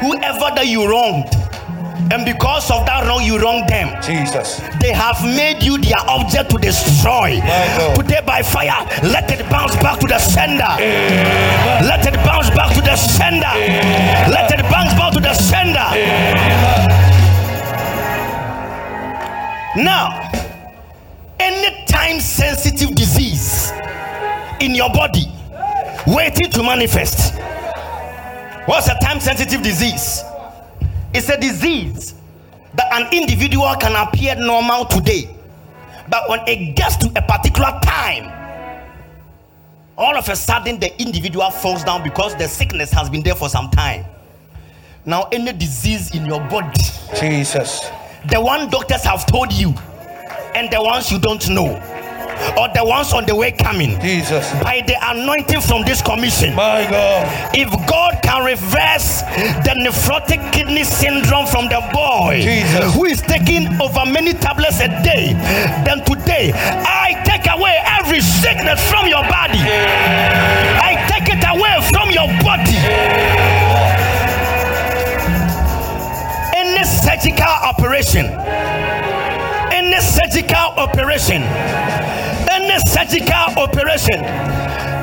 Whoever 0.00 0.50
that 0.56 0.66
you 0.66 0.88
wronged, 0.90 1.30
And 2.10 2.26
because 2.26 2.70
of 2.70 2.84
that 2.84 3.06
wrong, 3.06 3.22
you 3.24 3.38
wrong 3.38 3.64
them. 3.68 3.88
Jesus. 4.02 4.60
They 4.80 4.92
have 4.92 5.22
made 5.24 5.62
you 5.62 5.78
their 5.78 6.00
object 6.08 6.50
to 6.50 6.58
destroy. 6.58 7.40
Today, 7.94 8.20
by 8.26 8.42
fire, 8.42 8.84
let 9.02 9.30
it 9.30 9.48
bounce 9.48 9.76
back 9.76 9.98
to 10.00 10.06
the 10.06 10.18
sender. 10.18 10.76
Let 11.86 12.04
it 12.04 12.14
bounce 12.26 12.50
back 12.50 12.74
to 12.74 12.82
the 12.82 12.96
sender. 12.96 13.54
Let 14.28 14.50
it 14.52 14.60
bounce 14.68 14.92
back 14.98 15.12
to 15.14 15.20
the 15.20 15.32
sender. 15.32 16.91
Now, 19.76 20.30
any 21.40 21.86
time 21.86 22.20
sensitive 22.20 22.94
disease 22.94 23.72
in 24.60 24.74
your 24.74 24.90
body 24.90 25.24
waiting 26.06 26.50
to 26.50 26.62
manifest. 26.62 27.34
What's 28.66 28.88
a 28.88 28.98
time 29.00 29.18
sensitive 29.18 29.62
disease? 29.62 30.22
It's 31.14 31.28
a 31.28 31.40
disease 31.40 32.14
that 32.74 32.92
an 32.92 33.12
individual 33.12 33.74
can 33.76 33.94
appear 33.96 34.34
normal 34.36 34.84
today, 34.84 35.34
but 36.08 36.28
when 36.28 36.40
it 36.46 36.76
gets 36.76 36.96
to 36.98 37.06
a 37.16 37.22
particular 37.22 37.78
time, 37.82 38.30
all 39.96 40.16
of 40.16 40.28
a 40.28 40.36
sudden 40.36 40.80
the 40.80 41.00
individual 41.00 41.50
falls 41.50 41.82
down 41.84 42.02
because 42.02 42.34
the 42.36 42.46
sickness 42.46 42.90
has 42.92 43.10
been 43.10 43.22
there 43.22 43.34
for 43.34 43.48
some 43.48 43.70
time. 43.70 44.04
Now, 45.04 45.28
any 45.32 45.52
disease 45.52 46.14
in 46.14 46.24
your 46.26 46.40
body, 46.48 46.80
Jesus. 47.18 47.90
The 48.28 48.40
one 48.40 48.70
doctors 48.70 49.02
have 49.04 49.26
told 49.26 49.52
you, 49.52 49.74
and 50.54 50.70
the 50.70 50.82
ones 50.82 51.10
you 51.10 51.18
don't 51.18 51.48
know, 51.48 51.68
or 52.58 52.68
the 52.74 52.84
ones 52.84 53.12
on 53.12 53.24
the 53.26 53.34
way 53.34 53.52
coming, 53.52 54.00
Jesus. 54.00 54.50
by 54.62 54.82
the 54.86 54.96
anointing 55.10 55.60
from 55.60 55.82
this 55.82 56.02
commission, 56.02 56.54
My 56.54 56.86
God. 56.88 57.50
if 57.54 57.68
God 57.88 58.18
can 58.22 58.44
reverse 58.44 59.22
the 59.66 59.74
nephrotic 59.84 60.52
kidney 60.52 60.84
syndrome 60.84 61.46
from 61.46 61.66
the 61.68 61.80
boy 61.92 62.40
Jesus. 62.42 62.94
who 62.94 63.04
is 63.04 63.20
taking 63.22 63.68
over 63.80 64.04
many 64.06 64.32
tablets 64.34 64.80
a 64.80 64.88
day, 65.02 65.32
then 65.84 66.04
today 66.04 66.52
I 66.54 67.22
take 67.24 67.46
away 67.52 67.78
every 68.00 68.20
sickness 68.20 68.80
from 68.90 69.06
your 69.08 69.22
body. 69.28 69.60
I 69.60 70.98
take 71.08 71.28
it 71.34 71.44
away 71.46 71.78
from 71.90 72.10
your 72.10 72.28
body. 72.42 74.01
Any 76.82 76.90
surgical 76.90 77.46
operation, 77.46 78.26
any 78.26 80.00
surgical 80.00 80.56
operation, 80.76 81.42
any 82.50 82.76
surgical 82.80 83.54
operation, 83.56 84.24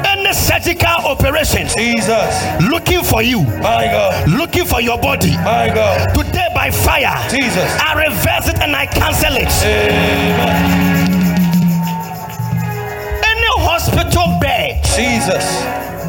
any 0.03 0.33
surgical 0.33 0.89
operation 1.05 1.69
Jesus. 1.69 2.61
looking 2.69 3.01
for 3.01 3.21
you, 3.21 3.43
My 3.43 3.85
God. 3.85 4.27
looking 4.29 4.65
for 4.65 4.81
your 4.81 4.97
body. 4.99 5.37
My 5.37 5.71
God. 5.73 6.13
Today, 6.13 6.49
by 6.53 6.69
fire, 6.69 7.15
Jesus. 7.31 7.71
I 7.79 7.93
reverse 8.09 8.49
it 8.49 8.59
and 8.59 8.75
I 8.75 8.85
cancel 8.85 9.37
it. 9.37 9.47
Amen. 9.63 10.83
Any 13.23 13.63
hospital 13.63 14.37
bed 14.41 14.83
Jesus. 14.83 15.45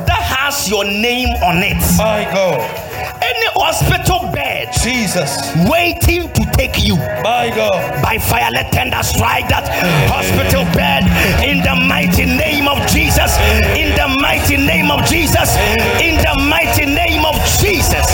that 0.08 0.20
has 0.20 0.68
your 0.68 0.82
name 0.84 1.28
on 1.44 1.58
it, 1.62 1.78
My 1.96 2.24
God. 2.34 2.88
Any 3.30 3.48
hospital 3.54 4.30
bed 4.32 4.68
Jesus. 4.82 5.54
waiting 5.70 6.28
to 6.32 6.42
take 6.56 6.82
you. 6.82 6.96
My 7.22 7.52
God. 7.54 8.02
By 8.02 8.18
fire, 8.18 8.50
let 8.52 8.72
tender 8.72 9.02
strike 9.02 9.48
that 9.48 9.68
hospital 10.10 10.64
bed 10.74 11.04
in 11.44 11.62
the 11.62 11.74
mighty 11.86 12.24
name 12.26 12.66
of 12.68 12.78
Jesus. 12.88 13.36
In 13.76 13.94
the 13.94 14.08
mighty 14.20 14.56
name 14.56 14.90
of 14.90 15.04
Jesus. 15.06 15.56
In 16.00 16.16
the 16.18 16.34
mighty 16.48 16.86
name 16.86 17.24
of 17.24 17.36
Jesus. 17.60 18.06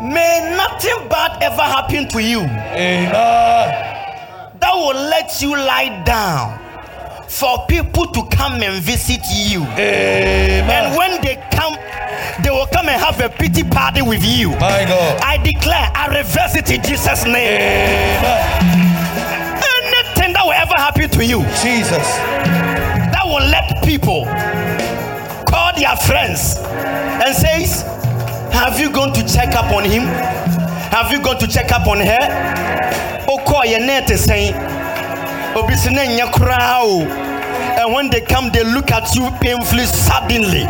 May 0.00 0.54
nothing 0.56 1.08
bad 1.08 1.42
ever 1.42 1.62
happen 1.62 2.08
to 2.08 2.22
you 2.22 2.40
Amen. 2.40 3.10
that 4.60 4.72
will 4.74 4.94
let 4.94 5.42
you 5.42 5.50
lie 5.50 6.02
down 6.04 6.65
for 7.28 7.66
people 7.66 8.06
to 8.06 8.24
come 8.36 8.62
and 8.62 8.82
visit 8.82 9.20
you. 9.32 9.62
Amen. 9.62 10.70
And 10.70 10.96
when 10.96 11.20
they 11.22 11.36
come, 11.52 11.74
they 12.42 12.50
will 12.50 12.66
come 12.66 12.88
and 12.88 13.00
have 13.00 13.20
a 13.20 13.28
pity 13.28 13.64
party 13.64 14.02
with 14.02 14.24
you. 14.24 14.50
My 14.50 14.84
God. 14.86 15.20
I 15.22 15.36
declare, 15.38 15.90
I 15.94 16.06
reverse 16.18 16.56
it 16.56 16.70
in 16.70 16.82
Jesus' 16.82 17.24
name. 17.24 17.60
Amen. 17.60 18.92
Anything 19.84 20.32
that 20.34 20.42
will 20.44 20.52
ever 20.52 20.74
happen 20.76 21.08
to 21.10 21.24
you 21.24 21.42
Jesus. 21.62 22.06
that 23.12 23.22
will 23.24 23.46
let 23.48 23.82
people 23.84 24.24
call 25.48 25.72
their 25.76 25.96
friends 25.96 26.56
and 26.58 27.34
says, 27.34 27.82
Have 28.52 28.78
you 28.80 28.90
gone 28.90 29.12
to 29.14 29.26
check 29.26 29.54
up 29.54 29.72
on 29.72 29.84
him? 29.84 30.02
Have 30.92 31.12
you 31.12 31.22
gone 31.22 31.38
to 31.38 31.46
check 31.46 31.72
up 31.72 31.86
on 31.86 31.98
her? 31.98 33.26
Call 33.46 33.64
your 33.64 33.78
net 33.80 34.10
is 34.10 34.24
saying. 34.24 34.54
And 37.86 37.94
when 37.94 38.10
they 38.10 38.20
come, 38.20 38.50
they 38.50 38.64
look 38.64 38.90
at 38.90 39.14
you 39.14 39.30
painfully, 39.40 39.86
suddenly. 39.86 40.64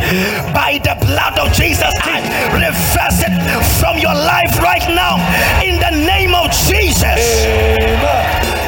By 0.53 0.79
the 0.85 0.95
blood 1.01 1.39
of 1.39 1.53
Jesus, 1.53 1.89
I 2.03 2.21
reverse 2.53 3.23
it 3.25 3.33
from 3.81 3.97
your 3.97 4.13
life 4.13 4.59
right 4.61 4.85
now. 4.93 5.17
In 5.65 5.81
the 5.81 5.91
name 6.05 6.35
of 6.35 6.51
Jesus. 6.53 7.17
Amen. 7.73 8.67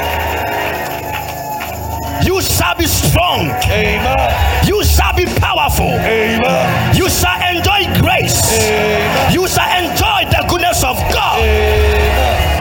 You 2.25 2.41
shall 2.41 2.75
be 2.75 2.87
strong. 2.87 3.51
Amen. 3.69 4.67
You 4.67 4.83
shall 4.83 5.15
be 5.15 5.27
powerful. 5.27 5.91
Amen. 5.91 6.97
You 6.97 7.11
shall 7.11 7.37
enjoy 7.55 7.85
grace. 8.01 8.41
Amen. 8.53 9.33
You 9.33 9.47
shall 9.47 9.69
enjoy 9.77 10.25
the 10.31 10.47
goodness 10.49 10.83
of 10.85 10.97
God. 11.13 11.41
Amen. 11.43 12.57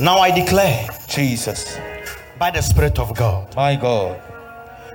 Now 0.00 0.18
I 0.18 0.30
declare 0.30 0.88
Jesus. 1.12 1.78
by 2.38 2.50
the 2.50 2.62
Spirit 2.62 2.98
of 2.98 3.14
God. 3.14 3.54
My 3.54 3.76
God. 3.76 4.20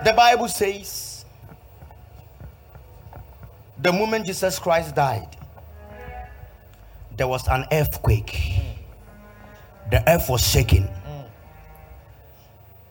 The 0.04 0.14
Bible 0.14 0.48
says 0.48 1.24
the 3.80 3.94
moment 3.94 4.26
Jesus 4.26 4.60
Christ 4.60 4.96
died, 4.96 5.38
there 7.16 7.28
was 7.28 7.48
an 7.48 7.66
earthquake. 7.72 8.60
The 9.92 10.04
earth 10.10 10.28
was 10.28 10.46
shaking. 10.46 10.90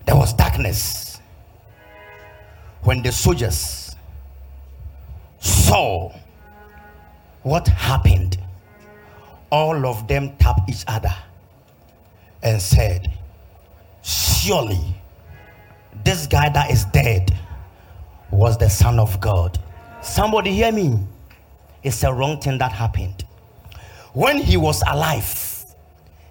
There 0.06 0.16
was 0.16 0.32
darkness. 0.32 1.20
When 2.82 3.02
the 3.02 3.10
soldiers 3.10 3.94
saw 5.40 6.12
what 7.42 7.66
happened, 7.66 8.38
all 9.50 9.84
of 9.84 10.06
them 10.06 10.36
tapped 10.38 10.70
each 10.70 10.84
other 10.86 11.14
and 12.46 12.62
said, 12.62 13.12
Surely 14.02 14.94
this 16.04 16.26
guy 16.26 16.48
that 16.50 16.70
is 16.70 16.84
dead 16.86 17.36
was 18.30 18.56
the 18.56 18.70
Son 18.70 18.98
of 18.98 19.20
God. 19.20 19.58
Somebody 20.02 20.52
hear 20.52 20.72
me. 20.72 20.98
It's 21.82 22.02
a 22.04 22.12
wrong 22.12 22.40
thing 22.40 22.58
that 22.58 22.72
happened. 22.72 23.24
When 24.12 24.38
he 24.38 24.56
was 24.56 24.82
alive, 24.88 25.64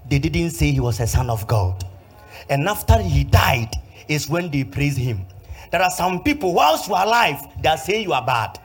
they 0.09 0.19
didn't 0.19 0.51
say 0.51 0.71
he 0.71 0.79
was 0.79 0.99
a 0.99 1.07
son 1.07 1.29
of 1.29 1.47
God. 1.47 1.83
And 2.49 2.67
after 2.67 2.97
he 2.97 3.23
died, 3.23 3.71
is 4.07 4.29
when 4.29 4.51
they 4.51 4.63
praise 4.63 4.97
him. 4.97 5.25
There 5.71 5.81
are 5.81 5.89
some 5.89 6.23
people, 6.23 6.53
whilst 6.53 6.87
you 6.87 6.95
are 6.95 7.05
alive, 7.05 7.41
they 7.61 7.69
are 7.69 7.77
saying 7.77 8.03
you 8.03 8.13
are 8.13 8.25
bad. 8.25 8.59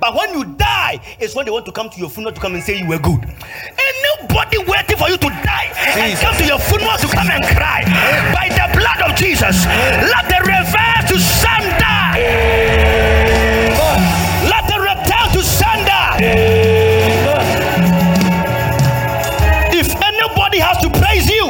But 0.00 0.14
when 0.14 0.32
you 0.32 0.44
die, 0.56 1.00
is 1.20 1.34
when 1.34 1.44
they 1.44 1.50
want 1.50 1.66
to 1.66 1.72
come 1.72 1.88
to 1.90 1.98
your 1.98 2.10
funeral 2.10 2.34
to 2.34 2.40
come 2.40 2.54
and 2.54 2.62
say 2.62 2.78
you 2.78 2.86
were 2.88 2.98
good. 2.98 3.20
Anybody 3.24 4.58
waiting 4.58 4.96
for 4.96 5.08
you 5.08 5.16
to 5.16 5.28
die 5.28 5.72
and 5.76 6.10
Jesus. 6.12 6.20
come 6.22 6.36
to 6.36 6.44
your 6.46 6.58
funeral 6.58 6.96
to 6.98 7.08
come 7.08 7.30
and 7.30 7.44
cry, 7.56 7.84
by 8.32 8.48
the 8.48 8.66
blood 8.78 9.10
of 9.10 9.16
Jesus, 9.16 9.66
let 9.66 10.24
the 10.28 10.40
reverse 10.44 11.04
to 11.10 11.18
sender. 11.18 11.98
Let 14.48 14.64
the 14.68 14.78
return 14.80 15.28
to 15.34 15.42
sender. 15.42 16.04
If 19.72 19.88
anybody 20.02 20.58
has 20.58 20.78
to 20.78 20.90
praise 20.90 21.28
you, 21.28 21.46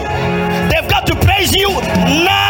they've 0.71 0.89
got 0.89 1.07
to 1.07 1.15
praise 1.17 1.55
you 1.55 1.69
now, 1.71 2.48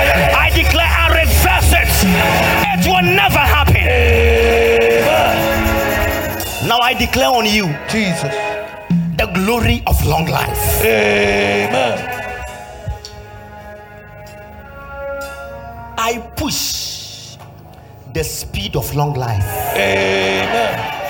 yeah. 0.03 0.37
I 0.37 0.49
declare 0.49 0.87
I 0.87 1.07
reverse 1.21 1.73
it. 1.73 1.89
It 2.73 2.85
will 2.87 3.07
never 3.15 3.39
happen. 3.39 3.83
Now 6.67 6.79
I 6.79 6.93
declare 6.93 7.29
on 7.29 7.45
you 7.45 7.67
Jesus. 7.89 8.33
the 9.17 9.27
glory 9.33 9.83
of 9.87 10.05
long 10.05 10.25
life. 10.25 10.83
Amen. 10.83 12.13
I 15.97 16.19
push 16.35 17.37
the 18.13 18.23
speed 18.23 18.75
of 18.75 18.93
long 18.93 19.13
life 19.13 19.43
Amen. 19.75 21.02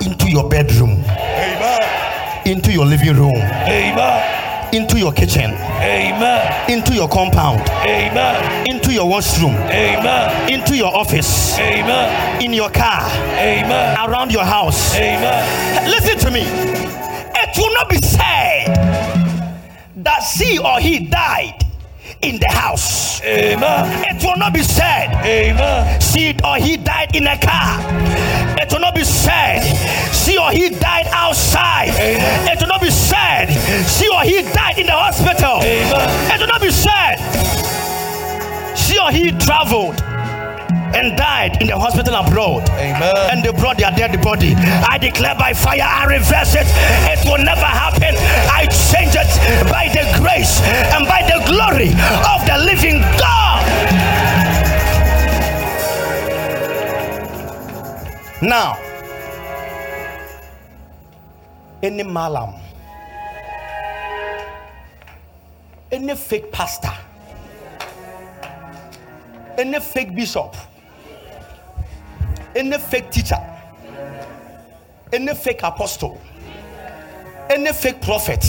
Into 0.00 0.30
your 0.30 0.48
bedroom, 0.48 1.02
Amen. 1.06 2.46
into 2.46 2.72
your 2.72 2.84
living 2.86 3.16
room, 3.16 3.36
Amen. 3.36 4.74
into 4.74 4.98
your 4.98 5.12
kitchen, 5.12 5.50
Amen. 5.52 6.70
into 6.70 6.94
your 6.94 7.08
compound, 7.08 7.60
Amen. 7.84 8.66
into 8.68 8.92
your 8.92 9.08
washroom, 9.08 9.54
Amen. 9.54 10.52
into 10.52 10.76
your 10.76 10.94
office, 10.94 11.58
Amen. 11.58 12.42
in 12.42 12.52
your 12.52 12.70
car, 12.70 13.02
Amen. 13.38 13.96
around 14.08 14.32
your 14.32 14.44
house. 14.44 14.94
Amen. 14.96 15.88
Listen 15.90 16.18
to 16.18 16.30
me. 16.30 16.42
It 17.38 17.58
will 17.58 17.74
not 17.74 17.88
be 17.88 17.96
said 17.96 18.66
that 19.96 20.20
she 20.20 20.58
or 20.58 20.78
he 20.78 21.06
died 21.06 21.62
in 22.22 22.38
the 22.40 22.48
house. 22.48 23.20
Amen. 23.22 24.04
It 24.14 24.22
will 24.24 24.36
not 24.36 24.52
be 24.52 24.62
said 24.62 25.12
Amen. 25.24 26.00
she 26.00 26.34
or 26.44 26.56
he 26.56 26.76
died 26.76 27.14
in 27.14 27.26
a 27.26 27.38
car. 27.38 28.55
It 28.66 28.72
will 28.72 28.80
not 28.80 28.96
be 28.96 29.04
said 29.04 29.62
she 30.12 30.36
or 30.38 30.50
he 30.50 30.70
died 30.70 31.06
outside. 31.12 31.90
Amen. 31.94 32.50
It 32.50 32.58
will 32.60 32.66
not 32.66 32.80
be 32.82 32.90
said 32.90 33.46
she 33.86 34.08
or 34.10 34.22
he 34.26 34.42
died 34.42 34.76
in 34.76 34.86
the 34.86 34.92
hospital. 34.92 35.62
Amen. 35.62 36.34
It 36.34 36.40
will 36.40 36.48
not 36.50 36.60
be 36.60 36.72
said 36.74 37.14
she 38.74 38.98
or 38.98 39.12
he 39.12 39.30
traveled 39.38 40.02
and 40.98 41.16
died 41.16 41.62
in 41.62 41.68
the 41.68 41.78
hospital 41.78 42.14
abroad. 42.16 42.68
Amen. 42.70 43.14
And 43.30 43.44
they 43.44 43.52
brought 43.52 43.78
their 43.78 43.92
dead 43.92 44.20
body. 44.20 44.54
I 44.56 44.98
declare 44.98 45.36
by 45.36 45.52
fire, 45.52 45.86
I 45.86 46.06
reverse 46.06 46.56
it. 46.58 46.66
It 47.06 47.22
will 47.22 47.38
never 47.38 47.70
happen. 47.70 48.18
I 48.50 48.66
change 48.90 49.14
it 49.14 49.30
by 49.70 49.86
the 49.94 50.02
grace 50.18 50.58
and 50.90 51.06
by 51.06 51.22
the 51.22 51.38
glory 51.46 51.94
of 52.34 52.42
the 52.50 52.58
living 52.66 52.98
God. 53.14 53.45
Now, 58.42 58.76
any 61.82 62.02
malam, 62.02 62.54
any 65.90 66.14
fake 66.14 66.52
pastor, 66.52 66.92
any 69.56 69.80
fake 69.80 70.14
bishop, 70.14 70.54
any 72.54 72.76
fake 72.76 73.10
teacher, 73.10 73.40
any 75.14 75.34
fake 75.34 75.62
apostle, 75.62 76.20
any 77.48 77.72
fake 77.72 78.02
prophet 78.02 78.44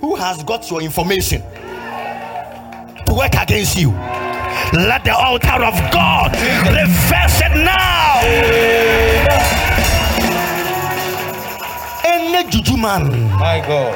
who 0.00 0.16
has 0.16 0.42
got 0.42 0.68
your 0.70 0.82
information 0.82 1.40
work 3.16 3.34
against 3.40 3.76
you. 3.78 3.90
Let 4.72 5.04
the 5.04 5.14
altar 5.16 5.64
of 5.64 5.74
God 5.90 6.32
reverse 6.68 7.40
it 7.40 7.54
now. 7.64 8.20
Any 12.04 12.44
juju 12.50 12.76
man, 12.76 13.30
My 13.32 13.60
God. 13.66 13.94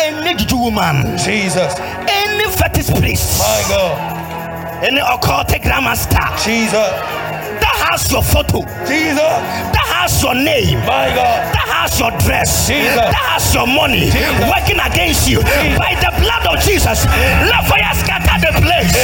any 0.00 0.34
juju 0.34 0.56
woman, 0.56 1.18
Jesus. 1.18 1.74
any 2.08 2.44
fetish 2.50 2.90
priest, 2.98 3.38
My 3.38 3.62
God. 3.68 4.82
any 4.84 5.00
occultic 5.00 5.62
grammar 5.62 5.94
star 5.96 6.36
Jesus. 6.38 6.72
that 6.72 7.88
has 7.90 8.10
your 8.10 8.22
photo, 8.22 8.60
Jesus. 8.86 9.16
that 9.18 9.86
has 9.94 10.22
your 10.22 10.34
name, 10.34 10.78
My 10.80 11.08
God. 11.14 11.54
that 11.54 11.68
has 11.82 11.98
your 11.98 12.10
dress, 12.22 12.68
Jesus. 12.68 12.94
that 12.94 13.14
has 13.14 13.50
your 13.54 13.66
money 13.66 14.06
working 14.46 14.78
against 14.78 15.26
you 15.28 15.42
by 15.74 15.98
the 15.98 16.14
blood 16.22 16.46
of 16.46 16.62
Jesus. 16.62 17.02
Let 17.50 17.66
fire 17.66 17.90
scatter 17.98 18.38
the 18.38 18.52
place. 18.62 18.94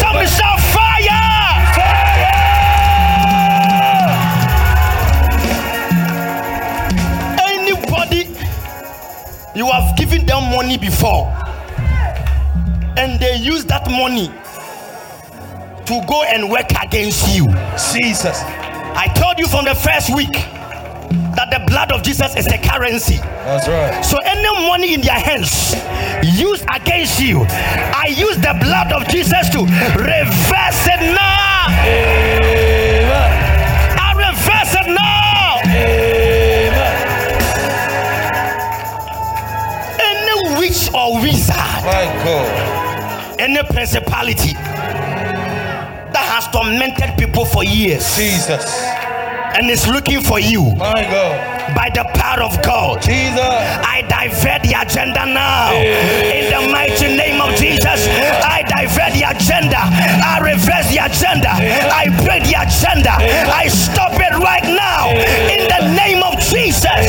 Some 0.00 0.16
shout 0.24 0.56
fire. 0.72 1.28
Anybody 7.44 8.34
you 9.54 9.66
have 9.66 9.96
given 9.98 10.24
them 10.24 10.50
money 10.50 10.78
before 10.78 11.26
and 12.96 13.20
they 13.20 13.36
use 13.36 13.64
that 13.66 13.86
money 13.90 14.28
to 15.86 16.04
go 16.08 16.22
and 16.24 16.50
work 16.50 16.70
against 16.82 17.28
you. 17.36 17.46
Jesus. 17.92 18.42
I 18.96 19.12
told 19.14 19.38
you 19.38 19.46
from 19.46 19.64
the 19.66 19.74
first 19.74 20.14
week 20.14 20.34
that 21.38 21.50
the 21.54 21.60
blood 21.70 21.92
of 21.92 22.02
Jesus 22.02 22.34
is 22.34 22.46
the 22.46 22.58
currency. 22.58 23.18
That's 23.46 23.68
right. 23.68 24.02
So 24.04 24.18
any 24.26 24.50
money 24.66 24.94
in 24.94 25.00
their 25.00 25.14
hands 25.18 25.72
used 26.36 26.64
against 26.74 27.20
you, 27.22 27.46
I 27.94 28.06
use 28.10 28.36
the 28.42 28.58
blood 28.58 28.90
of 28.92 29.06
Jesus 29.06 29.48
to 29.54 29.60
reverse 29.94 30.82
it 30.90 31.00
now. 31.14 31.70
Amen. 31.86 33.30
I 34.02 34.08
reverse 34.18 34.74
it 34.82 34.88
now. 34.90 35.62
Amen. 35.62 36.98
Any 40.02 40.58
witch 40.58 40.90
or 40.92 41.22
wizard, 41.22 41.54
My 41.86 42.04
God. 42.26 43.40
any 43.40 43.62
principality 43.62 44.54
that 44.54 46.26
has 46.34 46.48
tormented 46.48 47.16
people 47.16 47.44
for 47.44 47.62
years 47.62 48.16
Jesus. 48.16 48.64
And 49.58 49.68
is 49.70 49.88
looking 49.88 50.20
for 50.22 50.38
you 50.38 50.70
My 50.76 51.02
God. 51.02 51.74
by 51.74 51.90
the 51.90 52.04
power 52.14 52.42
of 52.44 52.62
God. 52.62 53.02
Jesus. 53.02 53.38
I 53.38 54.02
divert 54.06 54.62
the 54.62 54.78
agenda 54.78 55.26
now. 55.26 55.74
In 55.74 56.46
the 56.46 56.70
mighty 56.72 57.08
name 57.16 57.40
of 57.42 57.58
Jesus, 57.58 58.06
I 58.06 58.62
divert 58.62 59.12
the 59.18 59.26
agenda. 59.26 59.82
I 59.82 60.38
reverse 60.38 60.88
the 60.94 61.02
agenda. 61.02 61.50
I 61.50 62.06
break 62.22 62.44
the 62.46 62.54
agenda. 62.54 63.18
I 63.50 63.66
stop 63.66 64.12
it 64.14 64.38
right 64.38 64.62
now. 64.62 65.10
In 65.50 65.66
the 65.66 65.82
name 65.98 66.22
of 66.22 66.38
Jesus. 66.38 67.02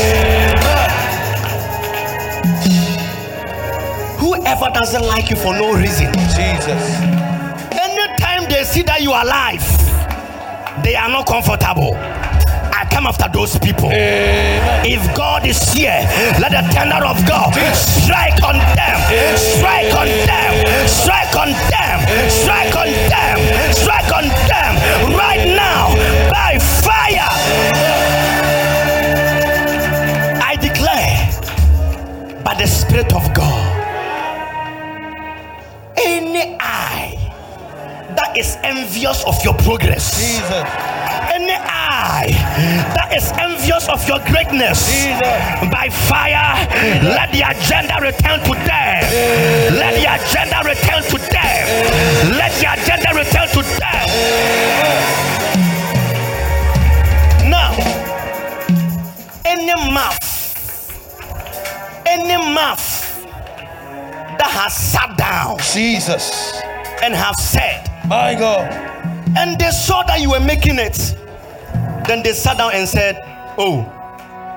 Whoever 4.18 4.70
doesn't 4.74 5.06
like 5.06 5.30
you 5.30 5.36
for 5.36 5.54
no 5.54 5.72
reason, 5.74 6.12
Jesus. 6.34 7.00
anytime 7.72 8.50
they 8.50 8.64
see 8.64 8.82
that 8.82 9.00
you 9.02 9.12
are 9.12 9.24
alive, 9.24 9.62
they 10.82 10.94
are 10.96 11.08
not 11.08 11.26
comfortable. 11.26 11.94
Come 12.90 13.06
after 13.06 13.28
those 13.32 13.58
people. 13.58 13.86
Amen. 13.86 14.84
If 14.86 15.14
God 15.16 15.46
is 15.46 15.60
here, 15.72 16.02
let 16.40 16.52
the 16.52 16.62
thunder 16.74 17.04
of 17.06 17.16
God 17.26 17.52
strike 17.74 18.42
on 18.42 18.58
them, 18.76 18.98
strike 19.36 19.94
on 19.94 20.08
them, 20.26 20.52
strike 20.88 21.34
on 21.36 21.50
them, 21.70 21.98
strike 22.28 22.74
on 22.76 22.88
them, 23.08 23.38
strike 23.72 24.10
on 24.12 24.24
them 24.50 24.72
right 25.16 25.46
now 25.46 25.94
by 26.30 26.58
fire. 26.58 27.30
I 30.42 30.56
declare 30.60 32.42
by 32.44 32.54
the 32.54 32.66
Spirit 32.66 33.12
of 33.14 33.32
God, 33.34 33.66
any 35.96 36.56
eye 36.60 37.16
that 38.16 38.36
is 38.36 38.56
envious 38.64 39.24
of 39.24 39.42
your 39.44 39.54
progress 39.54 40.16
Jesus. 40.18 40.64
any 41.32 41.52
eye 41.54 42.32
that 42.94 43.12
is 43.16 43.32
envious 43.38 43.88
of 43.88 44.06
your 44.08 44.18
greatness 44.30 44.86
Jesus. 44.90 45.20
by 45.70 45.88
fire 46.08 46.56
let 47.02 47.30
the 47.32 47.42
agenda 47.42 47.96
return 48.00 48.38
to 48.44 48.52
them 48.68 49.00
let 49.76 49.94
the 49.96 50.06
agenda 50.06 50.58
return 50.68 51.02
to 51.08 51.18
them 51.30 52.36
let 52.36 52.52
the 52.60 52.66
agenda 52.72 53.10
return 53.16 53.48
to 53.48 53.62
them 53.80 54.06
now 57.50 57.72
any 59.44 59.74
mouth 59.92 60.26
any 62.06 62.36
mouth 62.54 62.86
that 64.38 64.50
has 64.50 64.74
sat 64.74 65.16
down 65.16 65.58
Jesus. 65.72 66.60
and 67.02 67.14
have 67.14 67.36
said 67.36 67.86
My 68.06 68.34
God. 68.34 68.70
and 69.36 69.58
they 69.58 69.70
saw 69.70 70.02
that 70.04 70.20
you 70.20 70.30
were 70.30 70.40
making 70.40 70.78
it. 70.78 71.14
Then 72.10 72.24
they 72.24 72.32
sat 72.32 72.58
down 72.58 72.72
and 72.74 72.88
said, 72.88 73.22
Oh, 73.56 73.86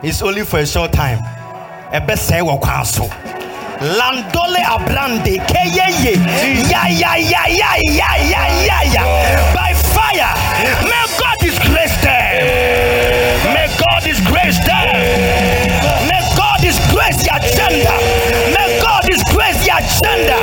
it's 0.02 0.24
only 0.24 0.42
for 0.44 0.58
a 0.58 0.66
short 0.66 0.92
time. 0.92 1.20
Ebe 1.94 2.18
se 2.18 2.42
wo 2.42 2.58
kwan 2.58 2.84
so. 2.84 3.04
Landole 3.78 4.58
abrande 4.66 5.38
keyeye 5.46 6.18
ya 6.72 6.88
ya 6.89 7.13
ya 7.13 7.46
ya 7.46 7.78
ya 7.78 8.10
ya 8.26 8.42
ya 8.66 8.80
ya 8.89 9.04
by 9.54 9.72
fire. 9.94 10.34
May 10.82 11.06
God 11.22 11.38
disgrace 11.46 11.96
them. 12.02 13.54
May 13.54 13.70
God 13.78 14.02
disgrace 14.02 14.58
them. 14.66 16.10
May 16.10 16.26
God 16.36 16.58
disgrace 16.60 17.22
the 17.22 17.36
agenda. 17.38 17.94
May 18.58 18.82
God 18.82 19.04
disgrace 19.06 19.62
the 19.62 19.78
agenda. 19.78 20.42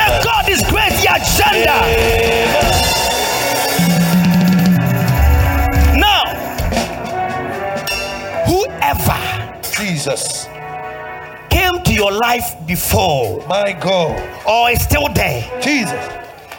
May 0.00 0.20
God 0.24 0.46
disgrace 0.46 0.96
the 1.04 1.12
agenda. 1.12 2.17
Jesus. 10.16 10.48
came 11.50 11.82
to 11.82 11.92
your 11.92 12.12
life 12.12 12.54
before 12.66 13.44
My 13.46 13.72
God. 13.72 14.16
or 14.48 14.70
is 14.70 14.82
still 14.82 15.08
there 15.14 15.42
Jesus. 15.60 15.92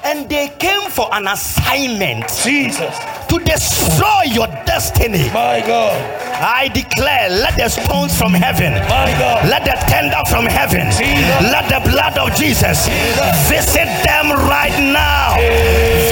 and 0.04 0.30
they 0.30 0.50
came 0.60 0.90
for 0.90 1.08
an 1.14 1.28
assignment 1.28 2.26
Jesus. 2.44 2.96
to 3.28 3.40
destroy 3.40 4.24
your 4.32 4.48
destiny. 4.66 5.30
My 5.34 5.62
God. 5.66 5.98
I 6.42 6.70
declare, 6.70 7.30
let 7.30 7.58
the 7.58 7.68
stones 7.70 8.18
from 8.18 8.34
heaven, 8.34 8.74
My 8.88 9.12
God. 9.20 9.50
let 9.50 9.66
the 9.66 9.76
tender 9.92 10.22
from 10.30 10.46
heaven, 10.46 10.88
Jesus. 10.92 11.42
let 11.52 11.68
the 11.70 11.90
blood 11.90 12.18
of 12.18 12.36
Jesus 12.38 12.88
Jesus. 12.88 13.50
visit 13.50 13.90
them 14.06 14.32
right 14.48 14.78
now. 14.94 15.36
Visit 15.38 16.09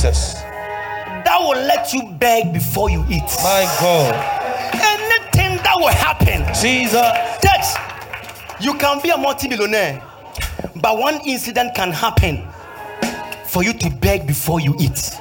Jesus. 0.00 0.34
that 0.34 1.36
will 1.40 1.60
let 1.60 1.92
you 1.92 2.10
beg 2.12 2.54
before 2.54 2.88
you 2.88 3.04
eat, 3.10 3.22
My 3.42 3.66
God. 3.78 4.14
anything 4.72 5.62
that 5.62 5.74
will 5.76 5.88
happen 5.88 6.42
Jesus. 6.54 7.06
Church, 7.44 8.62
you 8.62 8.74
can 8.78 9.02
be 9.02 9.10
a 9.10 9.18
multi-billionaire, 9.18 10.02
but 10.76 10.96
one 10.96 11.20
incident 11.26 11.74
can 11.74 11.90
happen 11.90 12.48
for 13.46 13.62
you 13.62 13.74
to 13.74 13.90
beg 13.90 14.26
before 14.26 14.58
you 14.60 14.74
eat. 14.80 15.18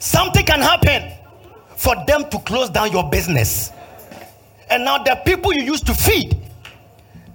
Something 0.00 0.46
can 0.46 0.60
happen 0.60 1.12
for 1.76 1.94
them 2.06 2.28
to 2.30 2.38
close 2.38 2.70
down 2.70 2.90
your 2.90 3.10
business. 3.10 3.70
And 4.70 4.82
now 4.82 5.02
the 5.02 5.16
people 5.26 5.52
you 5.52 5.62
used 5.62 5.86
to 5.88 5.94
feed, 5.94 6.38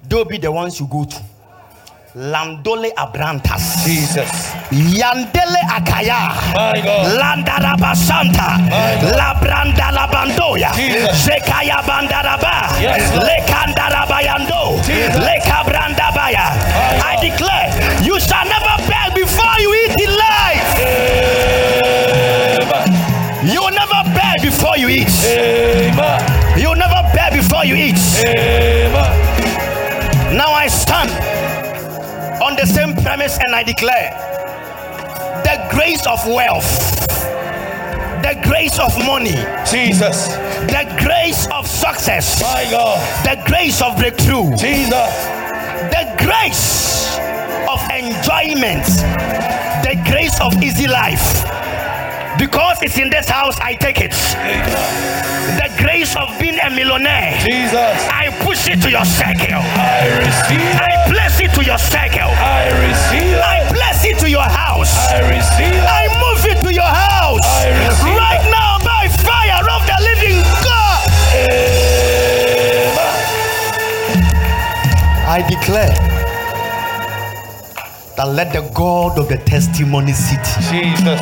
they'll 0.07 0.25
be 0.25 0.39
the 0.39 0.51
ones 0.51 0.79
you 0.79 0.87
go 0.87 1.05
to. 1.05 1.23
Landole 2.15 2.91
Abrantas. 2.97 3.85
Jesus. 3.85 4.53
Yandele 4.71 5.61
Akaya. 5.69 6.33
My 6.55 6.81
God. 6.81 7.05
Landaraba 7.19 7.93
Santa, 7.95 8.57
My 8.65 8.97
God. 8.97 9.13
Labranda 9.13 9.91
Labandoya. 9.93 10.69
Zekaya 11.13 11.81
Bandaraba, 11.85 12.81
Yes, 12.81 13.13
Lord. 13.13 13.29
Lekandaraba 13.29 14.21
Yando, 14.25 14.81
Jesus. 14.83 15.21
Lekabranda 15.21 16.09
Baya. 16.15 16.49
I 17.05 17.15
declare, 17.21 17.69
you 18.03 18.19
shall 18.19 18.45
never 18.45 18.75
beg 18.89 19.13
before 19.13 19.59
you 19.61 19.69
eat 19.85 20.01
in 20.01 20.09
life. 20.09 20.65
Amen. 22.59 22.89
You 23.47 23.61
will 23.61 23.71
never 23.71 24.03
beg 24.17 24.41
before 24.41 24.77
you 24.77 24.89
eat. 24.89 25.09
Amen. 25.25 26.59
You 26.59 26.69
will 26.69 26.75
never 26.75 27.03
beg 27.13 27.33
before 27.33 27.65
you 27.65 27.75
eat. 27.75 27.99
Amen. 28.25 29.27
Now 30.35 30.51
I 30.53 30.67
stand 30.67 31.09
on 32.41 32.55
the 32.55 32.65
same 32.65 32.95
premise 32.95 33.37
and 33.39 33.53
I 33.55 33.63
declare 33.63 34.11
the 35.43 35.67
grace 35.71 36.05
of 36.07 36.25
wealth, 36.27 36.69
the 38.21 38.39
grace 38.43 38.79
of 38.79 38.97
money, 39.05 39.35
Jesus. 39.69 40.27
the 40.67 40.85
grace 41.03 41.47
of 41.51 41.67
success, 41.67 42.41
My 42.41 42.67
God. 42.69 42.99
the 43.25 43.41
grace 43.45 43.81
of 43.81 43.97
breakthrough, 43.97 44.51
Jesus. 44.55 45.13
the 45.91 46.05
grace 46.17 47.17
of 47.69 47.79
enjoyment, 47.91 48.85
the 49.83 49.99
grace 50.09 50.39
of 50.41 50.53
easy 50.63 50.87
life. 50.87 51.45
Because 52.37 52.81
it's 52.81 52.97
in 52.97 53.09
this 53.09 53.27
house, 53.27 53.59
I 53.59 53.73
take 53.75 53.99
it. 53.99 54.11
The 55.59 55.67
grace 55.83 56.15
of 56.15 56.39
being 56.39 56.57
a 56.59 56.69
millionaire, 56.69 57.35
Jesus. 57.43 57.75
I 58.07 58.29
push 58.45 58.69
it 58.69 58.81
to 58.83 58.89
your 58.89 59.03
circle. 59.03 59.59
I 59.59 60.07
receive. 60.23 60.75
I 60.79 61.03
place 61.39 61.51
it 61.51 61.55
to 61.55 61.63
your 61.65 61.77
circle. 61.77 62.29
I 62.35 62.67
receive. 62.87 63.35
I 63.39 63.67
place 63.71 64.05
it 64.05 64.19
to 64.19 64.29
your 64.29 64.41
house. 64.43 64.91
I 65.09 65.19
receive. 65.29 65.81
I 65.81 66.07
move 66.19 66.45
it 66.45 66.63
to 66.63 66.73
your 66.73 66.83
house. 66.83 67.41
I 67.45 67.69
receive 67.87 68.15
Right 68.17 68.43
now, 68.51 68.79
by 68.83 69.07
fire 69.23 69.63
of 69.63 69.85
the 69.87 69.97
living 70.03 70.43
God. 70.63 71.07
Amen. 71.35 72.95
I 75.27 75.41
declare 75.47 75.93
that 78.17 78.27
let 78.27 78.51
the 78.51 78.61
God 78.73 79.17
of 79.17 79.29
the 79.29 79.37
testimony 79.37 80.11
sit. 80.13 80.43
Jesus. 80.69 81.21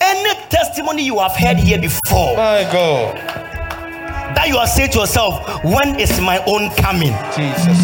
Any 0.00 0.34
testimony 0.48 1.04
you 1.04 1.18
have 1.20 1.32
heard 1.36 1.56
here 1.58 1.78
before 1.78 2.36
My 2.36 2.62
God. 2.72 3.16
that 4.36 4.48
you 4.48 4.56
are 4.58 4.66
saying 4.66 4.90
to 4.92 5.00
yourself, 5.00 5.62
when 5.64 6.00
is 6.00 6.20
my 6.20 6.42
own 6.46 6.70
coming? 6.76 7.14
Jesus. 7.36 7.78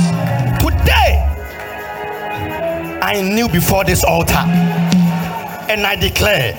I 3.03 3.23
knew 3.23 3.49
before 3.49 3.85
this 3.85 4.05
altar, 4.05 4.35
and 5.69 5.87
I 5.87 5.97
declare, 5.97 6.55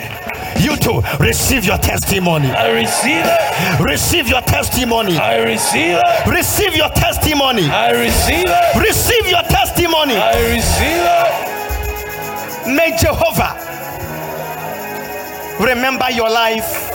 you 0.60 0.76
too 0.76 1.02
receive 1.20 1.66
your 1.66 1.78
testimony. 1.78 2.50
I 2.52 2.70
receive 2.72 3.24
it. 3.26 3.80
Receive 3.84 4.28
your 4.28 4.42
testimony. 4.42 5.18
I 5.18 5.38
receive 5.38 5.98
it. 5.98 6.26
Receive 6.28 6.76
your 6.76 6.90
testimony. 6.90 7.64
I 7.70 7.92
receive 7.92 8.46
it. 8.48 8.76
Receive 8.80 9.28
your 9.28 9.42
testimony. 9.44 10.16
I 10.18 10.40
receive 10.54 11.04
it. 12.68 12.76
May 12.76 12.96
Jehovah 12.98 13.58
remember 15.64 16.10
your 16.12 16.30
life. 16.30 16.90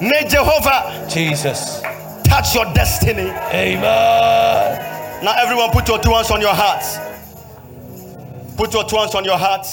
May 0.00 0.24
Jehovah 0.28 1.06
Jesus. 1.08 1.80
touch 2.24 2.54
your 2.54 2.66
destiny. 2.72 3.30
Amen. 3.52 5.24
Now, 5.24 5.34
everyone, 5.38 5.70
put 5.70 5.88
your 5.88 5.98
two 5.98 6.10
hands 6.10 6.30
on 6.30 6.40
your 6.40 6.54
heart. 6.54 6.82
Put 8.56 8.72
your 8.74 8.84
two 8.84 8.96
hands 8.96 9.14
on 9.14 9.24
your 9.24 9.38
heart 9.38 9.66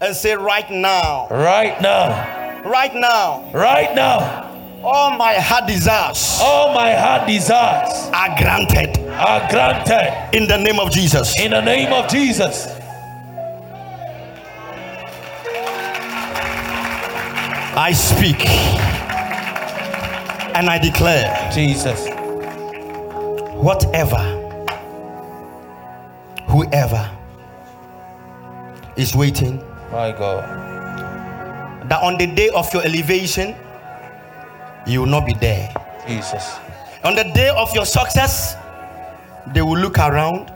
and 0.00 0.14
say, 0.14 0.34
Right 0.34 0.70
now, 0.70 1.28
Right 1.30 1.80
now. 1.80 2.62
right 2.68 2.94
now, 2.94 3.50
Right 3.52 3.94
now. 3.94 4.44
all 4.84 5.16
my 5.16 5.34
heart 5.34 5.66
desires 5.66 6.38
All 6.40 6.72
my 6.74 6.92
heart 6.94 7.26
desires 7.26 8.10
are 8.12 8.36
granted 8.38 8.98
are 9.18 9.48
granted 9.50 10.36
in 10.36 10.46
the 10.46 10.56
name 10.56 10.78
of 10.78 10.90
Jesus. 10.92 11.38
in 11.40 11.50
the 11.50 11.60
name 11.60 11.92
of 11.92 12.08
Jesus. 12.08 12.66
I 17.80 17.92
speak 17.92 18.44
and 20.56 20.68
I 20.68 20.78
declare 20.78 21.50
Jesus. 21.52 22.06
whatever, 23.54 24.18
whoever 26.48 27.10
is 28.98 29.14
waiting, 29.14 29.58
My 29.90 30.12
God. 30.12 30.44
that 31.88 32.02
on 32.02 32.18
the 32.18 32.26
day 32.26 32.50
of 32.50 32.72
your 32.74 32.82
elevation, 32.84 33.54
you 34.86 35.00
will 35.00 35.06
not 35.08 35.24
be 35.26 35.32
there. 35.34 35.72
Jesus. 36.06 36.56
On 37.04 37.14
the 37.14 37.24
day 37.34 37.48
of 37.50 37.72
your 37.74 37.86
success, 37.86 38.56
they 39.54 39.62
will 39.62 39.78
look 39.78 39.98
around 39.98 40.50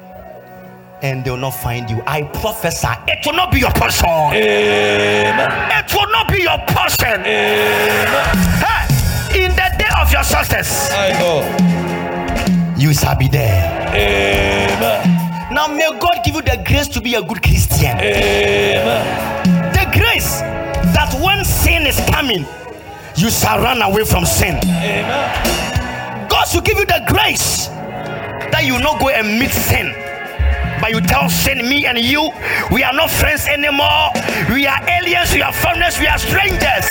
and 1.02 1.24
they 1.24 1.30
will 1.30 1.36
not 1.38 1.50
find 1.54 1.88
you. 1.90 2.02
I 2.06 2.22
prophesy, 2.22 2.88
it 3.08 3.24
will 3.24 3.34
not 3.34 3.50
be 3.52 3.60
your 3.60 3.70
portion. 3.72 4.06
Amen. 4.08 5.84
It 5.84 5.94
will 5.94 6.10
not 6.10 6.28
be 6.28 6.42
your 6.42 6.58
portion. 6.68 7.20
Amen. 7.20 8.36
Hey, 8.58 9.44
in 9.44 9.50
the 9.52 9.68
day 9.78 9.90
of 10.00 10.12
your 10.12 10.22
success, 10.24 10.90
My 10.90 11.10
God. 11.18 12.80
you 12.80 12.92
shall 12.92 13.16
be 13.16 13.28
there. 13.28 13.88
Amen. 13.94 15.21
Now, 15.62 15.68
may 15.68 15.96
God 15.96 16.24
give 16.24 16.34
you 16.34 16.42
the 16.42 16.60
grace 16.66 16.88
to 16.88 17.00
be 17.00 17.14
a 17.14 17.22
good 17.22 17.40
Christian. 17.40 17.96
Amen. 17.96 19.72
The 19.72 19.96
grace 19.96 20.40
that 20.90 21.14
when 21.22 21.44
sin 21.44 21.86
is 21.86 22.00
coming, 22.10 22.44
you 23.14 23.30
shall 23.30 23.60
run 23.60 23.80
away 23.80 24.02
from 24.02 24.26
sin. 24.26 24.56
Amen. 24.56 26.28
God 26.28 26.46
should 26.46 26.64
give 26.64 26.78
you 26.78 26.86
the 26.86 27.04
grace 27.06 27.68
that 28.50 28.64
you 28.64 28.76
not 28.80 28.98
go 28.98 29.10
and 29.10 29.38
meet 29.38 29.52
sin. 29.52 29.94
But 30.80 30.90
you 30.90 31.00
tell 31.00 31.30
sin, 31.30 31.58
me 31.58 31.86
and 31.86 31.96
you, 31.96 32.32
we 32.72 32.82
are 32.82 32.92
not 32.92 33.08
friends 33.08 33.46
anymore. 33.46 34.10
We 34.50 34.66
are 34.66 34.82
aliens, 34.88 35.32
we 35.32 35.42
are 35.42 35.52
foreigners, 35.52 35.96
we 36.00 36.08
are 36.08 36.18
strangers. 36.18 36.90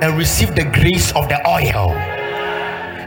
And 0.00 0.16
receive 0.16 0.54
the 0.54 0.64
grace 0.64 1.12
of 1.12 1.28
the 1.28 1.36
oil, 1.46 1.92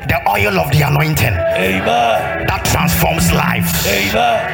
the 0.06 0.22
oil 0.30 0.60
of 0.60 0.70
the 0.70 0.82
anointing 0.86 1.34
Amen. 1.34 2.46
that 2.46 2.66
transforms. 2.66 3.09
Amen. 3.88 4.46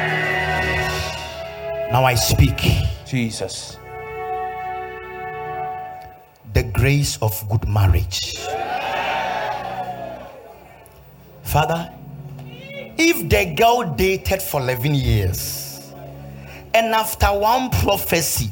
Now 1.92 2.04
I 2.04 2.14
speak 2.14 2.60
Jesus. 3.06 3.78
the 6.56 6.62
grace 6.62 7.18
of 7.20 7.46
good 7.50 7.68
marriage. 7.68 8.38
Father, 11.42 11.92
if 12.96 13.28
the 13.28 13.54
girl 13.54 13.94
dated 13.94 14.40
for 14.40 14.62
11 14.62 14.94
years 14.94 15.92
and 16.72 16.94
after 16.94 17.26
one 17.26 17.68
prophecy, 17.68 18.50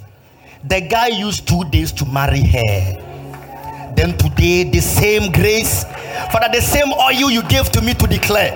the 0.65 0.83
guy 0.83 1.07
used 1.07 1.49
two 1.49 1.65
days 1.71 1.93
to 1.93 2.05
marry 2.05 2.43
her, 2.43 3.93
then 3.97 4.19
today 4.19 4.65
the 4.65 4.81
same 4.81 5.33
grace, 5.33 5.85
Father, 6.31 6.51
the 6.53 6.61
same 6.61 6.93
oil 6.93 7.31
you 7.31 7.43
gave 7.45 7.71
to 7.73 7.81
me 7.81 7.95
to 7.95 8.07
declare. 8.07 8.53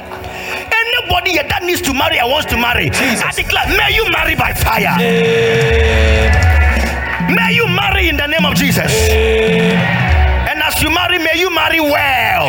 Anybody 1.08 1.30
here 1.32 1.48
that 1.48 1.62
needs 1.62 1.80
to 1.82 1.94
marry 1.94 2.18
and 2.18 2.30
wants 2.30 2.44
to 2.52 2.56
marry, 2.58 2.90
I 2.92 3.32
declare, 3.32 3.66
may 3.68 3.94
you 3.94 4.10
marry 4.10 4.34
by 4.34 4.52
fire. 4.52 4.94
May 7.32 7.54
you 7.54 7.66
marry 7.66 8.10
in 8.10 8.18
the 8.18 8.26
name 8.26 8.44
of 8.44 8.54
Jesus. 8.54 8.92
And 9.08 10.62
as 10.62 10.82
you 10.82 10.90
marry, 10.90 11.16
may 11.18 11.38
you 11.40 11.48
marry 11.54 11.80
well. 11.80 12.48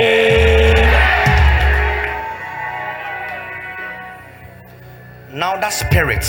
Now 5.32 5.56
that 5.62 5.70
spirit 5.70 6.26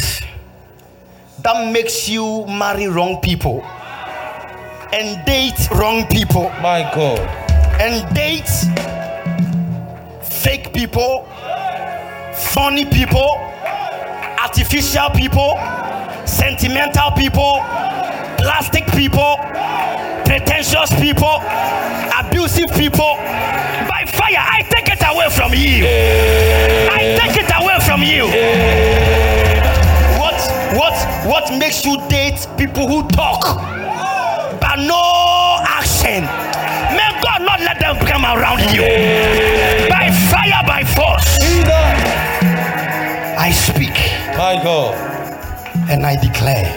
that 1.42 1.72
makes 1.72 2.08
you 2.08 2.46
marry 2.46 2.86
wrong 2.86 3.20
people 3.20 3.64
and 4.92 5.24
date 5.26 5.68
wrong 5.72 6.06
people 6.06 6.44
My 6.62 6.88
God. 6.94 7.18
and 7.80 8.14
date 8.14 8.46
fake 10.40 10.72
people, 10.72 11.28
funny 12.40 12.84
people, 12.84 13.36
artificial 14.40 15.10
people, 15.10 15.56
sentimental 16.26 17.10
people, 17.12 17.60
plastic 18.38 18.86
people, 18.92 19.36
pretentious 20.24 20.90
people, 21.00 21.42
abusive 22.18 22.70
people. 22.76 23.16
By 23.88 24.04
fire, 24.06 24.40
I 24.40 24.62
take 24.70 24.88
it 24.88 25.02
away 25.06 25.28
from 25.30 25.52
you. 25.54 25.84
I 26.90 27.16
take 27.20 27.36
it 27.36 27.50
away 27.54 27.78
from 27.84 28.02
you. 28.02 28.24
What 30.18 30.38
what 30.74 30.96
what 31.26 31.58
makes 31.58 31.84
you 31.84 31.96
date 32.08 32.46
people 32.56 32.88
who 32.88 33.08
talk 33.08 33.42
but 34.60 34.76
no 34.76 35.58
action? 35.68 36.24
May 36.96 37.10
God 37.22 37.42
not 37.42 37.60
let 37.60 37.78
them 37.78 37.96
come 38.06 38.24
around 38.24 38.60
you. 38.74 38.82
By 39.88 40.10
fire, 40.30 40.62
by 40.66 40.84
force. 40.84 41.38
I 43.50 43.52
speak 43.52 43.98
My 44.38 44.62
God. 44.62 44.94
and 45.90 46.06
I 46.06 46.14
declare. 46.14 46.70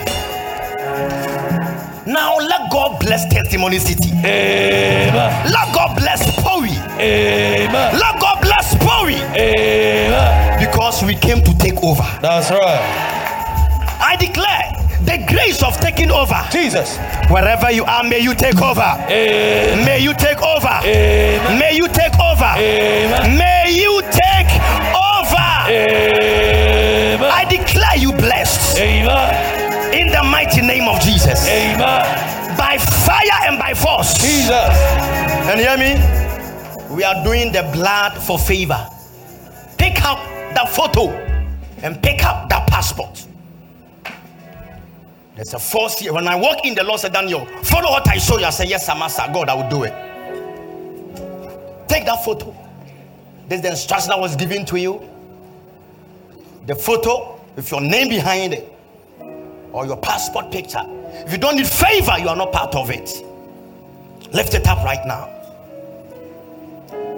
Now 2.07 2.37
let 2.37 2.71
God 2.71 2.99
bless 2.99 3.31
Testimony 3.31 3.77
City. 3.77 4.09
Amen. 4.09 5.13
Let 5.53 5.71
God 5.75 5.95
bless 5.95 6.25
Powi. 6.37 6.73
Amen. 6.99 7.93
Let 7.99 8.19
God 8.19 8.41
bless 8.41 8.73
Powi. 8.73 9.21
Amen. 9.37 10.59
Because 10.65 11.03
we 11.03 11.13
came 11.13 11.43
to 11.43 11.55
take 11.59 11.77
over. 11.83 12.01
That's 12.23 12.49
right. 12.49 12.81
I 14.01 14.15
declare 14.15 14.73
the 15.05 15.23
grace 15.31 15.61
of 15.61 15.77
taking 15.77 16.09
over. 16.09 16.41
Jesus. 16.51 16.97
Wherever 17.29 17.69
you 17.71 17.85
are, 17.85 18.03
may 18.03 18.17
you 18.19 18.33
take 18.33 18.59
over. 18.59 18.81
Amen. 18.81 19.85
May 19.85 19.99
you 19.99 20.15
take 20.15 20.41
over. 20.41 20.79
Amen. 20.83 21.59
May 21.59 21.75
you 21.75 21.87
take 21.87 22.17
over. 22.19 22.51
Amen. 22.57 23.37
May 23.37 23.75
you 23.77 24.01
take 24.09 24.49
over. 24.89 26.32
Amen. 28.83 29.93
in 29.93 30.07
the 30.11 30.21
mighty 30.23 30.61
name 30.61 30.89
of 30.89 30.99
Jesus. 30.99 31.47
Amen. 31.47 32.57
By 32.57 32.77
fire 32.77 33.47
and 33.47 33.57
by 33.57 33.73
force. 33.73 34.15
Jesus. 34.15 34.49
You 35.47 35.55
hear 35.55 35.77
me? 35.77 35.95
We 36.93 37.05
are 37.05 37.23
doing 37.23 37.53
the 37.53 37.63
blood 37.71 38.21
for 38.21 38.37
favor. 38.37 38.85
Pick 39.77 40.03
up 40.03 40.17
that 40.53 40.67
photo 40.69 41.11
and 41.81 42.01
pick 42.03 42.25
up 42.25 42.49
that 42.49 42.67
passport. 42.67 43.25
There's 45.35 45.53
a 45.53 45.59
force 45.59 45.99
here. 45.99 46.11
When 46.11 46.27
I 46.27 46.35
walk 46.35 46.65
in, 46.65 46.75
the 46.75 46.83
Lord 46.83 46.99
said, 46.99 47.13
Daniel, 47.13 47.45
follow 47.63 47.89
what 47.89 48.05
I 48.09 48.17
show 48.17 48.37
you. 48.37 48.45
I 48.45 48.49
say, 48.49 48.65
Yes, 48.67 48.85
sir, 48.85 48.95
master. 48.95 49.23
God, 49.33 49.47
I 49.47 49.53
will 49.55 49.69
do 49.69 49.83
it. 49.83 49.93
Take 51.87 52.05
that 52.05 52.23
photo. 52.25 52.53
This 53.47 53.59
is 53.59 53.61
the 53.61 53.69
instruction 53.71 54.09
that 54.09 54.19
was 54.19 54.35
given 54.35 54.65
to 54.65 54.77
you. 54.77 55.09
The 56.65 56.75
photo 56.75 57.39
with 57.55 57.71
your 57.71 57.79
name 57.79 58.09
behind 58.09 58.53
it 58.53 58.72
or 59.73 59.85
your 59.85 59.97
passport 59.97 60.51
picture. 60.51 60.83
If 61.25 61.31
you 61.31 61.37
don't 61.37 61.57
need 61.57 61.67
favor, 61.67 62.17
you 62.19 62.29
are 62.29 62.35
not 62.35 62.51
part 62.51 62.75
of 62.75 62.89
it. 62.89 63.09
Lift 64.31 64.53
it 64.53 64.67
up 64.67 64.83
right 64.83 65.05
now. 65.05 65.29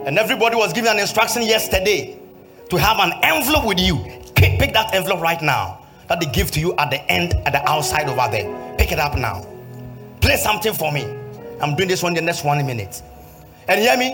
And 0.06 0.18
everybody 0.18 0.56
was 0.56 0.74
given 0.74 0.92
an 0.92 1.00
instruction 1.00 1.44
yesterday 1.44 2.18
to 2.70 2.78
have 2.78 3.00
an 3.00 3.14
envelope 3.24 3.66
with 3.66 3.80
you. 3.80 3.98
Pick, 4.36 4.74
that 4.74 4.94
envelope 4.94 5.22
right 5.22 5.42
now 5.42 5.86
that 6.08 6.20
they 6.20 6.28
give 6.28 6.52
to 6.52 6.60
you 6.60 6.76
at 6.78 6.90
the 6.90 7.02
end, 7.12 7.34
at 7.46 7.54
the 7.54 7.70
outside 7.70 8.08
over 8.08 8.30
there. 8.32 8.76
Pick 8.78 8.92
it 8.92 9.00
up 9.00 9.18
now. 9.18 9.46
Play 10.22 10.38
something 10.38 10.74
for 10.74 10.92
me. 10.92 11.04
I'm 11.62 11.76
doing 11.76 11.90
this 11.90 12.04
one 12.04 12.12
in 12.12 12.16
the 12.16 12.22
next 12.22 12.44
one 12.44 12.64
minute. 12.66 13.02
And 13.68 13.80
hear 13.80 13.98
me? 13.98 14.14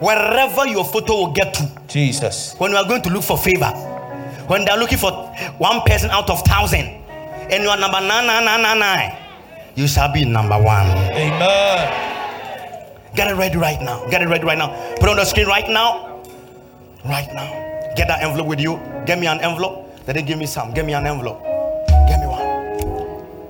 Wherever 0.00 0.66
your 0.66 0.84
photo 0.84 1.14
will 1.14 1.32
get 1.32 1.54
to, 1.54 1.70
Jesus. 1.88 2.54
when 2.58 2.70
we 2.70 2.76
are 2.76 2.86
going 2.86 3.02
to 3.02 3.10
look 3.10 3.24
for 3.24 3.36
favor, 3.36 3.70
when 4.46 4.64
they 4.64 4.70
are 4.70 4.78
looking 4.78 4.98
for 4.98 5.10
one 5.58 5.80
person 5.82 6.08
out 6.10 6.30
of 6.30 6.40
thousand, 6.42 7.04
and 7.50 7.62
you 7.62 7.68
are 7.68 7.78
number 7.78 8.00
nine, 8.00 8.26
nine, 8.26 8.44
nine, 8.44 8.62
nine, 8.62 8.78
nine, 8.78 9.16
you 9.74 9.86
shall 9.86 10.12
be 10.12 10.24
number 10.24 10.60
one. 10.60 10.86
Amen. 10.86 12.08
Get 13.14 13.28
it 13.28 13.34
ready 13.34 13.56
right 13.56 13.80
now. 13.80 14.06
Get 14.08 14.22
it 14.22 14.28
ready 14.28 14.44
right 14.44 14.58
now. 14.58 14.68
Put 14.96 15.04
it 15.04 15.08
on 15.10 15.16
the 15.16 15.24
screen 15.24 15.46
right 15.46 15.68
now. 15.68 16.22
Right 17.04 17.28
now. 17.32 17.92
Get 17.96 18.08
that 18.08 18.22
envelope 18.22 18.46
with 18.46 18.60
you. 18.60 18.78
Get 19.06 19.18
me 19.18 19.26
an 19.26 19.40
envelope. 19.40 20.04
They 20.04 20.12
didn't 20.12 20.28
give 20.28 20.38
me 20.38 20.46
some. 20.46 20.72
Get 20.72 20.84
me 20.84 20.94
an 20.94 21.06
envelope. 21.06 21.42
Get 22.06 22.20
me 22.20 22.26
one. 22.26 22.42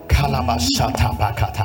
Kalabashatabakata. 0.08 1.64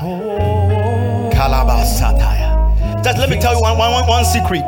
Kalabasataya. 1.32 3.04
Just 3.04 3.17
let 3.17 3.30
me 3.30 3.39
tell 3.39 3.54
you 3.56 3.62
one, 3.62 3.78
one, 3.78 3.91
one, 3.91 4.08
one 4.08 4.26
secret. 4.26 4.63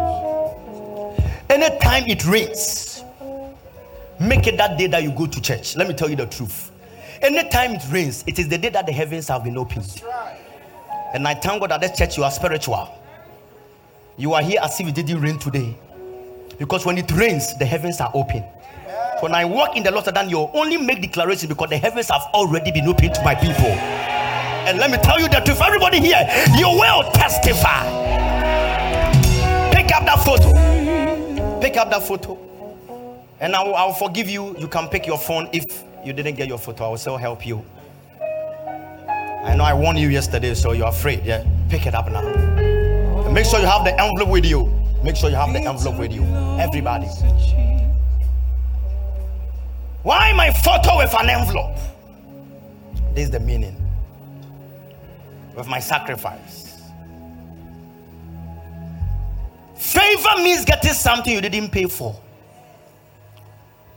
Anytime 1.49 2.05
it 2.07 2.25
rains, 2.25 3.03
make 4.19 4.47
it 4.47 4.57
that 4.57 4.77
day 4.77 4.87
that 4.87 5.03
you 5.03 5.11
go 5.11 5.25
to 5.25 5.41
church. 5.41 5.75
Let 5.75 5.87
me 5.87 5.93
tell 5.93 6.09
you 6.09 6.15
the 6.15 6.25
truth. 6.25 6.71
Anytime 7.25 7.71
it 7.71 7.81
rains, 7.89 8.23
it 8.27 8.37
is 8.37 8.47
the 8.47 8.55
day 8.55 8.69
that 8.69 8.85
the 8.85 8.91
heavens 8.91 9.29
have 9.29 9.43
been 9.43 9.57
opened. 9.57 10.03
And 11.11 11.27
I 11.27 11.33
thank 11.33 11.59
God 11.59 11.71
that 11.71 11.81
this 11.81 11.97
church 11.97 12.17
you 12.17 12.23
are 12.23 12.29
spiritual. 12.29 12.87
You 14.15 14.33
are 14.33 14.43
here 14.43 14.59
as 14.61 14.79
if 14.79 14.87
it 14.87 14.93
didn't 14.93 15.21
rain 15.21 15.39
today. 15.39 15.75
Because 16.59 16.85
when 16.85 16.99
it 16.99 17.09
rains, 17.13 17.57
the 17.57 17.65
heavens 17.65 17.99
are 17.99 18.11
open. 18.13 18.43
When 19.21 19.33
I 19.33 19.43
walk 19.43 19.75
in 19.75 19.81
the 19.81 19.89
Lord, 19.89 20.05
then 20.05 20.29
you 20.29 20.37
only 20.53 20.77
make 20.77 21.01
declaration 21.01 21.49
because 21.49 21.71
the 21.71 21.79
heavens 21.79 22.09
have 22.09 22.21
already 22.35 22.71
been 22.71 22.87
opened 22.87 23.15
to 23.15 23.23
my 23.23 23.33
people. 23.33 23.73
And 24.67 24.77
let 24.77 24.91
me 24.91 24.97
tell 24.97 25.19
you 25.19 25.27
that 25.29 25.49
if 25.49 25.59
everybody 25.59 25.99
here, 25.99 26.29
you 26.55 26.67
will 26.67 27.09
testify. 27.11 27.85
Pick 29.73 29.91
up 29.95 30.05
that 30.05 30.21
photo. 30.23 31.59
Pick 31.59 31.75
up 31.77 31.89
that 31.89 32.03
photo. 32.03 32.37
And 33.39 33.55
I 33.55 33.63
will, 33.63 33.73
I 33.73 33.85
will 33.85 33.93
forgive 33.93 34.29
you. 34.29 34.55
You 34.59 34.67
can 34.67 34.89
pick 34.89 35.07
your 35.07 35.17
phone 35.17 35.49
if 35.51 35.65
you 36.05 36.13
didn't 36.13 36.35
get 36.35 36.47
your 36.47 36.59
photo. 36.59 36.85
I 36.85 36.89
will 36.89 36.97
still 36.97 37.17
help 37.17 37.45
you. 37.45 37.65
I 39.43 39.55
know 39.55 39.63
I 39.63 39.73
warned 39.73 39.99
you 39.99 40.09
yesterday, 40.09 40.53
so 40.53 40.71
you're 40.71 40.87
afraid. 40.87 41.25
Yeah, 41.25 41.45
pick 41.69 41.85
it 41.85 41.95
up 41.95 42.11
now. 42.11 42.25
And 42.25 43.33
make 43.33 43.45
sure 43.45 43.59
you 43.59 43.65
have 43.65 43.83
the 43.83 43.99
envelope 43.99 44.29
with 44.29 44.45
you. 44.45 44.71
Make 45.03 45.15
sure 45.15 45.29
you 45.29 45.35
have 45.35 45.53
the 45.53 45.59
envelope 45.59 45.99
with 45.99 46.11
you. 46.11 46.23
Everybody. 46.59 47.07
Why 50.03 50.33
my 50.33 50.51
photo 50.51 50.97
with 50.97 51.13
an 51.15 51.29
envelope? 51.29 51.77
This 53.13 53.25
is 53.25 53.31
the 53.31 53.39
meaning. 53.39 53.75
With 55.55 55.67
my 55.67 55.79
sacrifice. 55.79 56.81
Favor 59.75 60.37
means 60.37 60.65
getting 60.65 60.93
something 60.93 61.33
you 61.33 61.41
didn't 61.41 61.69
pay 61.69 61.85
for. 61.85 62.19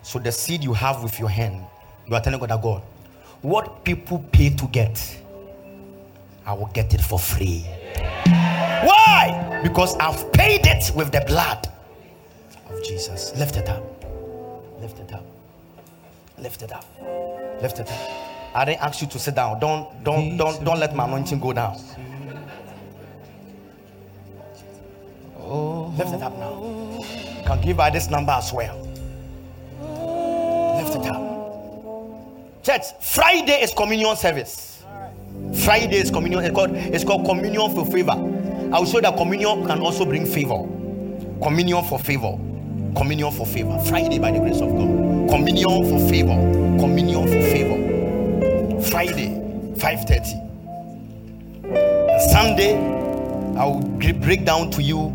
So 0.02 0.18
the 0.18 0.32
seed 0.32 0.64
you 0.64 0.72
have 0.72 1.02
with 1.02 1.18
your 1.18 1.28
hand, 1.28 1.64
you 2.08 2.14
are 2.14 2.20
telling 2.20 2.40
God 2.40 2.50
that 2.50 2.62
God, 2.62 2.82
what 3.42 3.84
people 3.84 4.24
pay 4.32 4.50
to 4.50 4.66
get, 4.68 5.18
I 6.46 6.54
will 6.54 6.70
get 6.72 6.94
it 6.94 7.00
for 7.00 7.18
free. 7.18 7.66
Why? 7.96 9.60
Because 9.62 9.96
I've 9.98 10.32
paid 10.32 10.66
it 10.66 10.90
with 10.94 11.12
the 11.12 11.22
blood 11.26 11.68
of 12.70 12.82
Jesus. 12.82 13.36
Lift 13.36 13.56
it 13.56 13.68
up. 13.68 13.82
Lift 14.80 14.98
it 15.00 15.12
up. 15.12 15.24
Lift 16.38 16.62
it 16.62 16.72
up. 16.72 16.84
Lift 17.60 17.78
it 17.80 17.90
up. 17.90 18.28
I 18.54 18.64
didn't 18.64 18.80
ask 18.82 19.02
you 19.02 19.08
to 19.08 19.18
sit 19.18 19.34
down. 19.34 19.60
Don't 19.60 20.02
don't 20.04 20.36
don't 20.36 20.64
don't 20.64 20.78
let 20.80 20.94
my 20.94 21.04
anointing 21.04 21.40
go 21.40 21.52
down. 21.52 21.76
Oh. 25.40 25.94
Lift 25.98 26.14
it 26.14 26.22
up 26.22 26.36
now. 26.38 27.04
You 27.38 27.44
can 27.44 27.60
give 27.60 27.76
by 27.76 27.90
this 27.90 28.08
number 28.08 28.32
as 28.32 28.52
well. 28.52 28.87
Church, 32.68 32.92
Friday 33.00 33.62
is 33.62 33.72
communion 33.72 34.14
service. 34.14 34.84
Friday 35.64 35.96
is 35.96 36.10
communion. 36.10 36.44
It's 36.44 36.54
called, 36.54 36.72
it's 36.74 37.02
called 37.02 37.24
communion 37.24 37.74
for 37.74 37.86
favor. 37.86 38.12
I 38.12 38.78
will 38.78 38.84
show 38.84 39.00
that 39.00 39.16
communion 39.16 39.66
can 39.66 39.80
also 39.80 40.04
bring 40.04 40.26
favor. 40.26 40.66
Communion 41.42 41.82
for 41.84 41.98
favor. 41.98 42.32
Communion 42.94 43.32
for 43.32 43.46
favor. 43.46 43.78
Friday, 43.86 44.18
by 44.18 44.32
the 44.32 44.40
grace 44.40 44.60
of 44.60 44.68
God. 44.68 45.30
Communion 45.30 45.88
for 45.88 45.98
favor. 46.10 46.36
Communion 46.78 47.26
for 47.26 47.40
favor. 47.40 48.82
Friday, 48.82 49.30
5:30. 49.78 50.34
And 51.64 52.20
Sunday, 52.30 52.76
I 53.56 53.64
will 53.64 53.80
break 54.20 54.44
down 54.44 54.70
to 54.72 54.82
you 54.82 55.10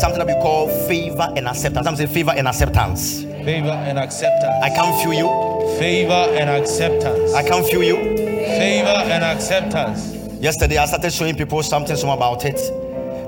something 0.00 0.18
that 0.18 0.26
we 0.26 0.32
call 0.40 0.68
favor 0.88 1.30
and 1.36 1.46
acceptance. 1.46 1.86
I'm 1.86 1.96
saying 1.96 2.08
favor 2.08 2.32
and 2.34 2.48
acceptance. 2.48 3.27
Favor 3.48 3.70
and 3.70 3.98
acceptance. 3.98 4.62
I 4.62 4.68
can 4.68 5.02
feel 5.02 5.14
you. 5.14 5.78
Favor 5.78 6.12
and 6.12 6.50
acceptance. 6.50 7.32
I 7.32 7.42
can 7.42 7.64
feel 7.64 7.82
you. 7.82 7.96
Favor 7.96 9.00
and 9.08 9.24
acceptance. 9.24 10.12
Yesterday, 10.38 10.76
I 10.76 10.84
started 10.84 11.10
showing 11.10 11.34
people 11.34 11.62
something 11.62 11.96
some 11.96 12.10
about 12.10 12.44
it. 12.44 12.60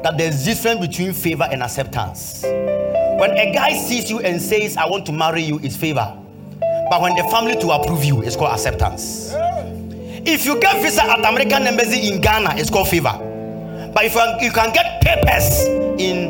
That 0.02 0.18
there's 0.18 0.42
a 0.42 0.44
difference 0.44 0.86
between 0.86 1.14
favor 1.14 1.48
and 1.50 1.62
acceptance. 1.62 2.42
When 2.42 3.30
a 3.30 3.50
guy 3.50 3.72
sees 3.72 4.10
you 4.10 4.20
and 4.20 4.42
says, 4.42 4.76
"I 4.76 4.84
want 4.90 5.06
to 5.06 5.12
marry 5.12 5.40
you," 5.40 5.58
it's 5.62 5.76
favor. 5.76 6.12
But 6.90 7.00
when 7.00 7.16
the 7.16 7.24
family 7.30 7.56
to 7.56 7.70
approve 7.70 8.04
you, 8.04 8.20
it's 8.20 8.36
called 8.36 8.52
acceptance. 8.52 9.34
If 10.26 10.44
you 10.44 10.60
get 10.60 10.82
visa 10.82 11.02
at 11.02 11.20
American 11.20 11.66
embassy 11.66 12.12
in 12.12 12.20
Ghana, 12.20 12.56
it's 12.58 12.68
called 12.68 12.88
favor. 12.88 13.18
But 13.94 14.04
if 14.04 14.14
you 14.42 14.52
can 14.52 14.70
get 14.74 15.00
papers 15.00 15.64
in 15.98 16.28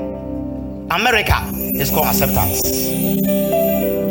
America, 0.93 1.43
it's 1.75 1.91
called 1.91 2.07
acceptance. 2.07 3.40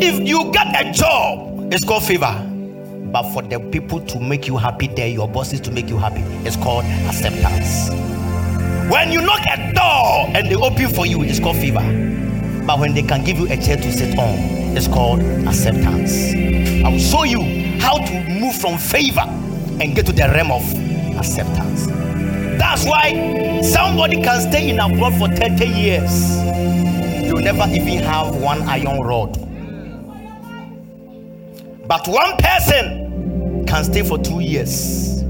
If 0.02 0.26
you 0.26 0.50
get 0.50 0.68
a 0.86 0.90
job, 0.92 1.70
it's 1.70 1.84
called 1.84 2.04
favor. 2.04 2.32
But 3.12 3.30
for 3.34 3.42
the 3.42 3.60
people 3.60 4.00
to 4.06 4.18
make 4.18 4.46
you 4.46 4.56
happy 4.56 4.86
there, 4.86 5.08
your 5.08 5.28
bosses 5.28 5.60
to 5.60 5.70
make 5.70 5.90
you 5.90 5.98
happy, 5.98 6.22
it's 6.46 6.56
called 6.56 6.86
acceptance. 7.06 7.90
When 8.90 9.12
you 9.12 9.20
knock 9.20 9.42
a 9.46 9.72
door 9.74 10.30
and 10.34 10.48
they 10.48 10.54
open 10.54 10.88
for 10.88 11.04
you, 11.04 11.22
it's 11.22 11.38
called 11.38 11.56
favor. 11.56 11.82
But 12.66 12.78
when 12.78 12.94
they 12.94 13.02
can 13.02 13.24
give 13.24 13.38
you 13.38 13.46
a 13.52 13.56
chair 13.58 13.76
to 13.76 13.92
sit 13.92 14.18
on, 14.18 14.38
it's 14.74 14.88
called 14.88 15.20
acceptance. 15.20 16.32
I 16.82 16.88
will 16.88 16.98
show 16.98 17.24
you 17.24 17.42
how 17.80 17.98
to 17.98 18.24
move 18.40 18.56
from 18.56 18.78
favor 18.78 19.20
and 19.20 19.94
get 19.94 20.06
to 20.06 20.12
the 20.12 20.28
realm 20.28 20.50
of 20.50 20.62
acceptance. 21.18 21.88
That's 22.58 22.86
why 22.86 23.60
somebody 23.62 24.22
can 24.22 24.40
stay 24.50 24.70
in 24.70 24.80
abroad 24.80 25.14
for 25.18 25.28
30 25.28 25.66
years. 25.66 26.36
You'll 27.26 27.42
never 27.42 27.66
even 27.68 28.02
have 28.04 28.34
one 28.36 28.62
iron 28.62 29.02
rod. 29.02 29.49
But 31.90 32.06
one 32.06 32.36
person 32.36 33.66
can 33.66 33.82
stay 33.82 34.04
for 34.04 34.16
two 34.16 34.38
years 34.38 35.22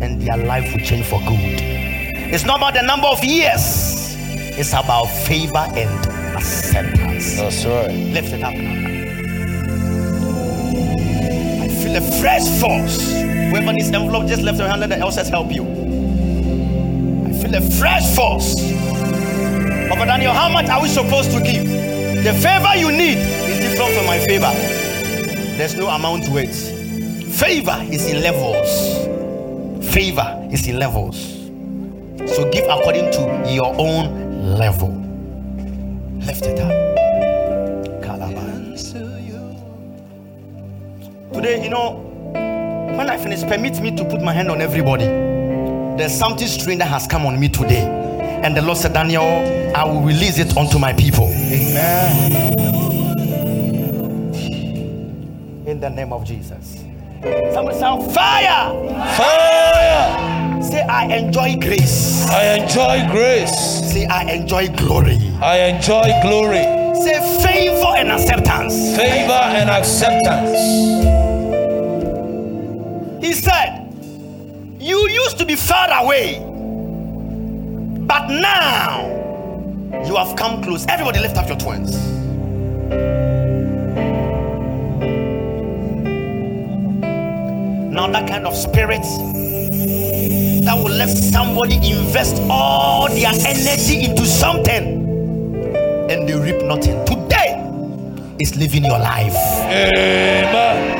and 0.00 0.22
their 0.22 0.38
life 0.38 0.72
will 0.72 0.80
change 0.80 1.04
for 1.04 1.20
good. 1.20 1.60
It's 2.32 2.46
not 2.46 2.56
about 2.56 2.72
the 2.72 2.80
number 2.80 3.06
of 3.06 3.22
years, 3.22 4.16
it's 4.56 4.72
about 4.72 5.08
favor 5.08 5.58
and 5.58 6.06
acceptance. 6.34 7.36
That's 7.36 7.66
right. 7.66 7.92
Lift 7.92 8.32
it 8.32 8.42
up 8.42 8.54
now. 8.54 8.72
I 11.64 11.68
feel 11.68 11.94
a 11.94 12.20
fresh 12.22 12.48
force. 12.58 13.12
Whoever 13.50 13.74
needs 13.74 13.90
envelope, 13.90 14.26
just 14.26 14.40
lift 14.40 14.58
your 14.58 14.68
hand, 14.68 14.80
let 14.80 14.88
the 14.88 14.96
elders 14.96 15.28
help 15.28 15.52
you. 15.52 15.64
I 15.64 17.32
feel 17.34 17.54
a 17.54 17.60
fresh 17.78 18.16
force. 18.16 18.54
Papa 19.90 20.06
Daniel, 20.06 20.32
how 20.32 20.48
much 20.48 20.70
are 20.70 20.80
we 20.80 20.88
supposed 20.88 21.30
to 21.32 21.42
give? 21.42 21.66
The 22.24 22.32
favor 22.40 22.74
you 22.74 22.90
need 22.90 23.18
is 23.18 23.60
different 23.60 23.94
from 23.94 24.06
my 24.06 24.18
favor. 24.20 24.79
There's 25.60 25.76
no 25.76 25.88
amount 25.88 26.24
to 26.24 26.38
it. 26.38 26.54
Favor 27.34 27.86
is 27.92 28.10
in 28.10 28.22
levels. 28.22 29.92
Favor 29.92 30.48
is 30.50 30.66
in 30.66 30.78
levels. 30.78 31.18
So 32.34 32.50
give 32.50 32.64
according 32.64 33.12
to 33.12 33.44
your 33.46 33.74
own 33.78 34.56
level. 34.56 34.88
Lift 36.24 36.46
it 36.46 36.60
up. 36.60 36.70
Today, 41.34 41.62
you 41.62 41.68
know, 41.68 41.96
when 42.96 43.10
I 43.10 43.18
finish, 43.18 43.42
permit 43.42 43.82
me 43.82 43.94
to 43.96 44.04
put 44.06 44.22
my 44.22 44.32
hand 44.32 44.50
on 44.50 44.62
everybody. 44.62 45.04
There's 45.04 46.14
something 46.14 46.48
strange 46.48 46.78
that 46.78 46.88
has 46.88 47.06
come 47.06 47.26
on 47.26 47.38
me 47.38 47.50
today. 47.50 47.82
And 48.42 48.56
the 48.56 48.62
Lord 48.62 48.78
said, 48.78 48.94
Daniel, 48.94 49.24
I 49.76 49.84
will 49.84 50.00
release 50.00 50.38
it 50.38 50.56
unto 50.56 50.78
my 50.78 50.94
people. 50.94 51.26
Amen. 51.26 52.99
In 55.80 55.94
the 55.96 56.02
name 56.02 56.12
of 56.12 56.26
Jesus. 56.26 56.84
Somebody 57.54 57.78
sound 57.78 58.12
fire. 58.12 58.68
Fire. 59.16 60.62
Say, 60.62 60.82
I 60.82 61.06
enjoy 61.16 61.56
grace. 61.56 62.26
I 62.28 62.56
enjoy 62.58 63.08
grace. 63.10 63.50
Say, 63.90 64.04
I 64.04 64.24
enjoy 64.30 64.68
glory. 64.76 65.16
I 65.40 65.56
enjoy 65.70 66.02
glory, 66.20 66.64
Say, 67.02 67.18
favor 67.42 67.94
and 67.96 68.10
acceptance. 68.12 68.74
favor, 68.94 69.32
and 69.32 69.70
acceptance. 69.70 70.60
He 73.24 73.32
said, 73.32 73.88
You 74.78 75.08
used 75.08 75.38
to 75.38 75.46
be 75.46 75.56
far 75.56 75.88
away, 76.04 76.40
but 78.06 78.28
now 78.28 79.06
you 80.06 80.14
have 80.16 80.36
come 80.36 80.62
close. 80.62 80.84
Everybody, 80.88 81.20
lift 81.20 81.38
up 81.38 81.48
your 81.48 81.56
twins. 81.56 81.96
That 88.08 88.26
kind 88.28 88.46
of 88.46 88.54
spirit 88.56 89.02
that 90.64 90.74
will 90.76 90.90
let 90.90 91.08
somebody 91.10 91.76
invest 91.76 92.40
all 92.50 93.08
their 93.08 93.30
energy 93.46 94.04
into 94.04 94.26
something 94.26 94.98
and 96.10 96.28
they 96.28 96.34
reap 96.34 96.62
nothing. 96.64 97.04
Today 97.04 97.54
is 98.40 98.56
living 98.56 98.84
your 98.84 98.98
life. 98.98 99.34
Amen. 99.66 100.98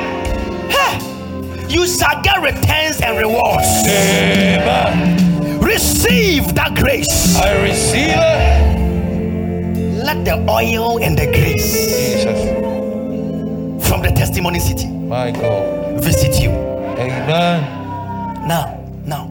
You 1.69 1.85
shall 1.87 2.21
get 2.21 2.41
returns 2.41 3.01
and 3.01 3.17
rewards. 3.17 3.67
Amen. 3.87 5.59
Receive 5.59 6.53
that 6.55 6.75
grace. 6.75 7.35
I 7.37 7.61
receive 7.63 8.09
it. 8.09 10.03
Let 10.05 10.23
the 10.25 10.35
oil 10.49 10.99
and 11.03 11.17
the 11.17 11.25
grace 11.27 11.73
Jesus. 11.73 12.39
from 13.87 14.01
the 14.01 14.11
testimony 14.11 14.59
city 14.59 14.87
My 14.87 15.31
God. 15.31 16.01
visit 16.03 16.41
you. 16.41 16.70
Amen. 17.31 18.45
Now, 18.45 18.77
now, 19.05 19.27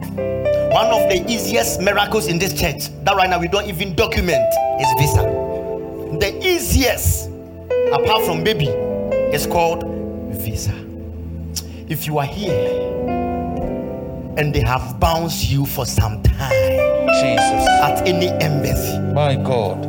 one 0.73 0.87
of 0.87 1.07
the 1.07 1.23
easiest 1.29 1.81
miracles 1.81 2.27
in 2.27 2.39
this 2.39 2.59
church 2.59 2.89
that 3.03 3.15
right 3.15 3.29
now 3.29 3.39
we 3.39 3.47
don't 3.47 3.67
even 3.67 3.93
document 3.93 4.41
is 4.81 4.87
visa. 4.97 5.21
The 6.19 6.35
easiest, 6.43 7.29
apart 7.93 8.25
from 8.25 8.43
baby, 8.43 8.69
is 9.31 9.45
called 9.45 9.83
visa. 10.33 10.73
If 11.89 12.07
you 12.07 12.17
are 12.17 12.25
here 12.25 12.79
and 14.37 14.51
they 14.51 14.61
have 14.61 14.99
bounced 14.99 15.51
you 15.51 15.67
for 15.67 15.85
some 15.85 16.23
time 16.23 16.51
Jesus. 17.21 17.67
at 17.83 18.07
any 18.07 18.29
embassy, 18.43 18.97
My 19.13 19.35
God. 19.35 19.79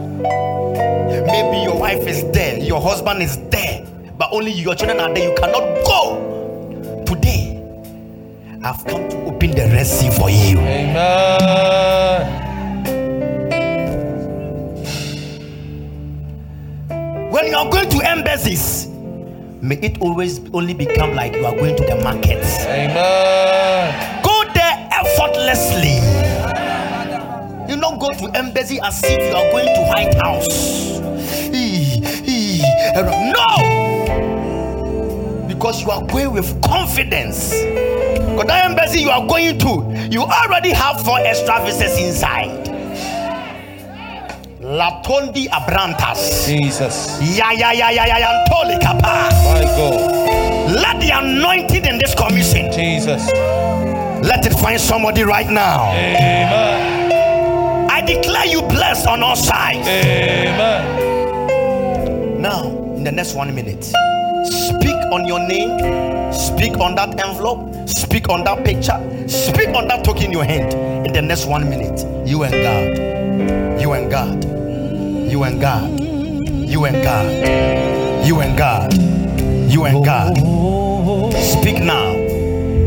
Maybe 1.26 1.62
your 1.62 1.78
wife 1.78 2.06
is 2.06 2.30
there, 2.32 2.58
your 2.58 2.80
husband 2.82 3.22
is 3.22 3.38
there, 3.48 3.86
but 4.18 4.30
only 4.32 4.52
your 4.52 4.74
children 4.74 5.00
are 5.00 5.14
there. 5.14 5.30
You 5.30 5.34
cannot 5.36 5.84
go. 5.86 6.01
I've 8.64 8.84
come 8.84 9.08
to 9.08 9.16
open 9.24 9.50
the 9.50 9.66
Red 9.72 9.86
Sea 9.86 10.08
for 10.10 10.30
you. 10.30 10.58
Amen. 10.60 12.22
When 17.32 17.46
you 17.48 17.56
are 17.56 17.68
going 17.68 17.88
to 17.90 17.98
embassies, 18.06 18.86
may 19.60 19.76
it 19.82 20.00
always 20.00 20.38
only 20.54 20.74
become 20.74 21.14
like 21.14 21.34
you 21.34 21.44
are 21.44 21.56
going 21.56 21.74
to 21.76 21.84
the 21.84 21.96
markets. 22.04 22.60
Amen. 22.66 24.22
Go 24.22 24.44
there 24.54 24.88
effortlessly. 24.92 25.98
You 27.68 27.80
don't 27.80 27.98
go 27.98 28.10
to 28.10 28.30
embassy 28.38 28.78
as 28.80 29.02
if 29.02 29.18
you 29.28 29.34
are 29.34 29.50
going 29.50 29.74
to 29.74 29.82
White 29.88 30.14
House. 30.22 30.92
No, 32.94 33.61
because 35.62 35.80
you 35.80 35.90
are 35.92 36.04
going 36.06 36.32
with 36.32 36.60
confidence. 36.60 37.50
Because 37.52 38.46
that 38.48 38.64
embassy 38.64 39.00
you 39.00 39.10
are 39.10 39.24
going 39.24 39.56
to, 39.60 40.08
you 40.10 40.22
already 40.22 40.70
have 40.70 41.00
four 41.04 41.20
extra 41.20 41.64
visas 41.64 41.96
inside. 42.00 42.66
Latondi 44.58 45.46
Abrantas. 45.46 46.46
Jesus. 46.46 47.20
Ya 47.38 47.52
ya 47.52 47.70
ya 47.70 47.90
ya 47.90 48.06
ya 48.06 48.18
ya. 48.18 48.44
My 48.50 48.74
God. 49.76 50.00
Let 50.72 50.98
the 51.00 51.10
anointing 51.14 51.84
in 51.84 51.98
this 51.98 52.12
commission 52.16 52.72
Jesus. 52.72 53.30
let 54.26 54.44
it 54.44 54.54
find 54.54 54.80
somebody 54.80 55.22
right 55.22 55.48
now. 55.48 55.92
Amen. 55.92 57.12
I 57.88 58.00
declare 58.00 58.46
you 58.46 58.62
blessed 58.62 59.06
on 59.06 59.22
all 59.22 59.36
sides. 59.36 59.86
Amen. 59.86 61.12
Now, 62.42 62.66
in 62.96 63.04
the 63.04 63.12
next 63.12 63.34
one 63.36 63.54
minute, 63.54 63.84
speak 63.84 65.01
on 65.12 65.26
your 65.26 65.46
name, 65.46 66.32
speak 66.32 66.78
on 66.78 66.94
that 66.94 67.20
envelope, 67.20 67.86
speak 67.86 68.30
on 68.30 68.42
that 68.44 68.64
picture, 68.64 68.98
speak 69.28 69.68
on 69.68 69.86
that 69.88 70.02
token 70.04 70.24
in 70.24 70.32
your 70.32 70.44
hand. 70.44 70.72
In 71.06 71.12
the 71.12 71.20
next 71.20 71.44
one 71.46 71.68
minute, 71.68 72.00
you 72.26 72.42
and 72.44 72.52
God, 72.52 73.80
you 73.80 73.92
and 73.92 74.10
God, 74.10 74.42
you 75.30 75.44
and 75.44 75.60
God, 75.60 76.00
you 76.00 76.84
and 76.86 77.04
God, 77.04 78.26
you 78.26 78.40
and 78.40 78.56
God, 78.56 78.94
you 79.70 79.84
and 79.84 80.04
God. 80.04 80.34
Speak 81.36 81.82
now, 81.82 82.12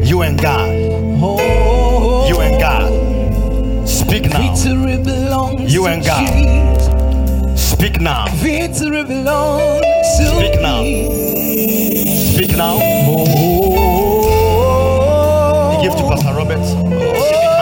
you 0.03 0.23
and 0.23 0.41
God, 0.41 0.69
you 2.27 2.41
and 2.41 2.59
God. 2.59 3.87
Speak 3.87 4.29
now, 4.29 4.55
You 5.67 5.87
and 5.87 6.03
God. 6.03 7.57
Speak 7.57 7.99
now, 7.99 8.27
Victory 8.35 9.03
belongs 9.03 9.81
to 10.17 10.25
Speak 10.27 10.61
now. 10.61 10.81
me. 10.81 11.34
Speak 12.35 12.57
now. 12.57 12.77
Oh, 12.81 13.25
Give 15.81 15.95
to 15.95 16.03
Pastor 16.03 16.33
oh. 16.33 17.54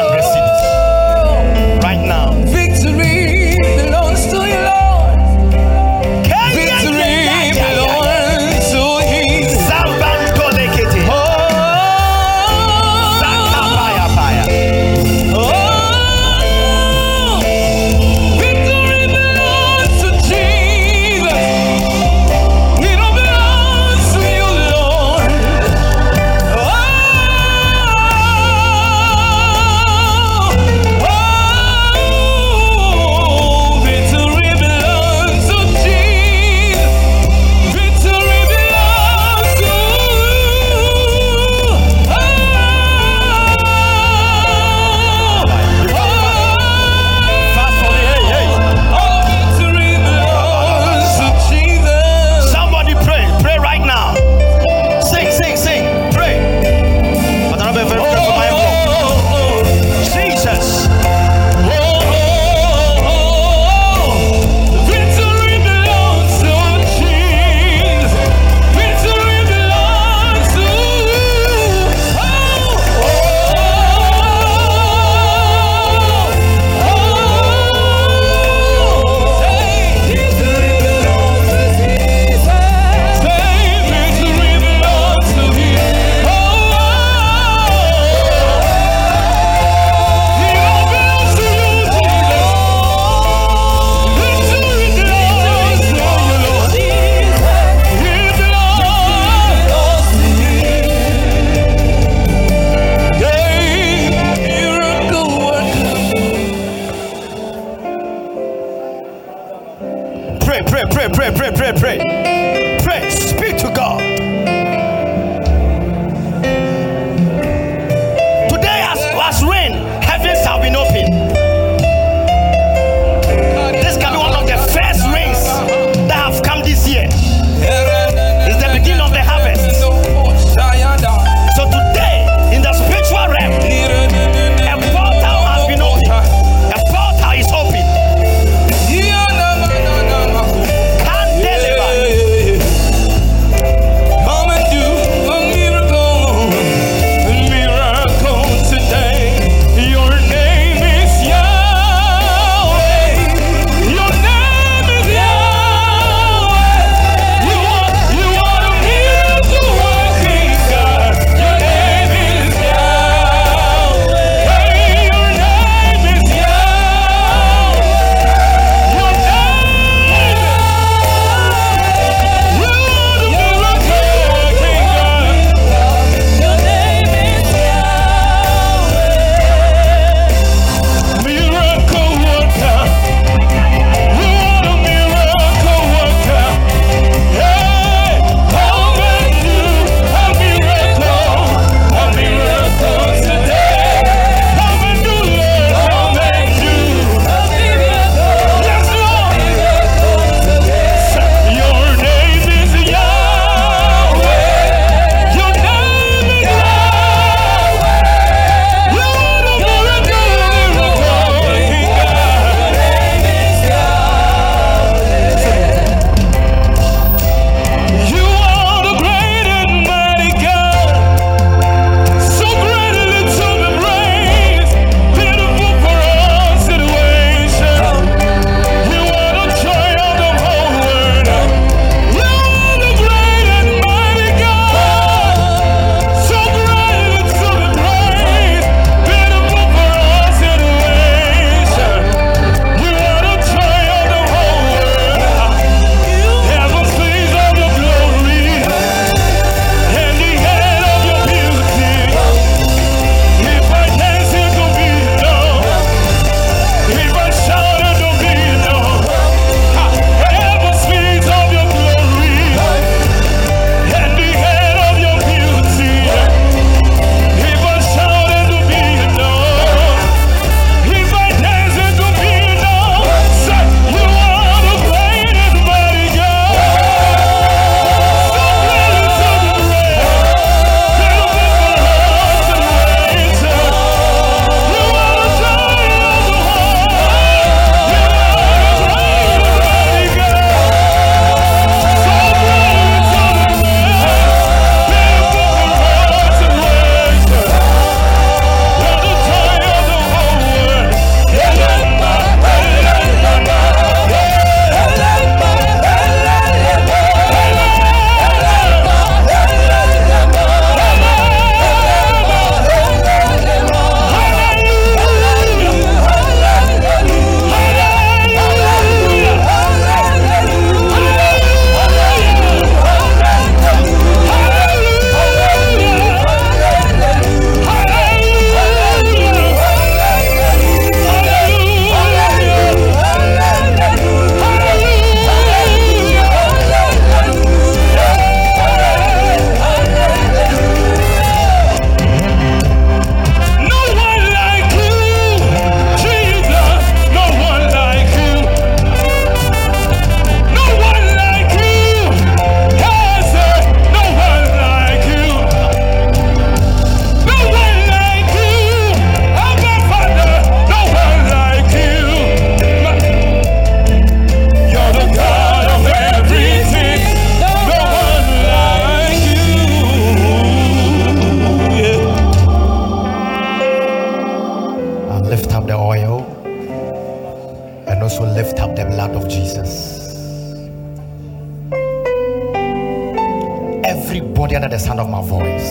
Under 384.55 384.69
the 384.69 384.77
sound 384.77 384.99
of 384.99 385.09
my 385.09 385.19
voice. 385.19 385.67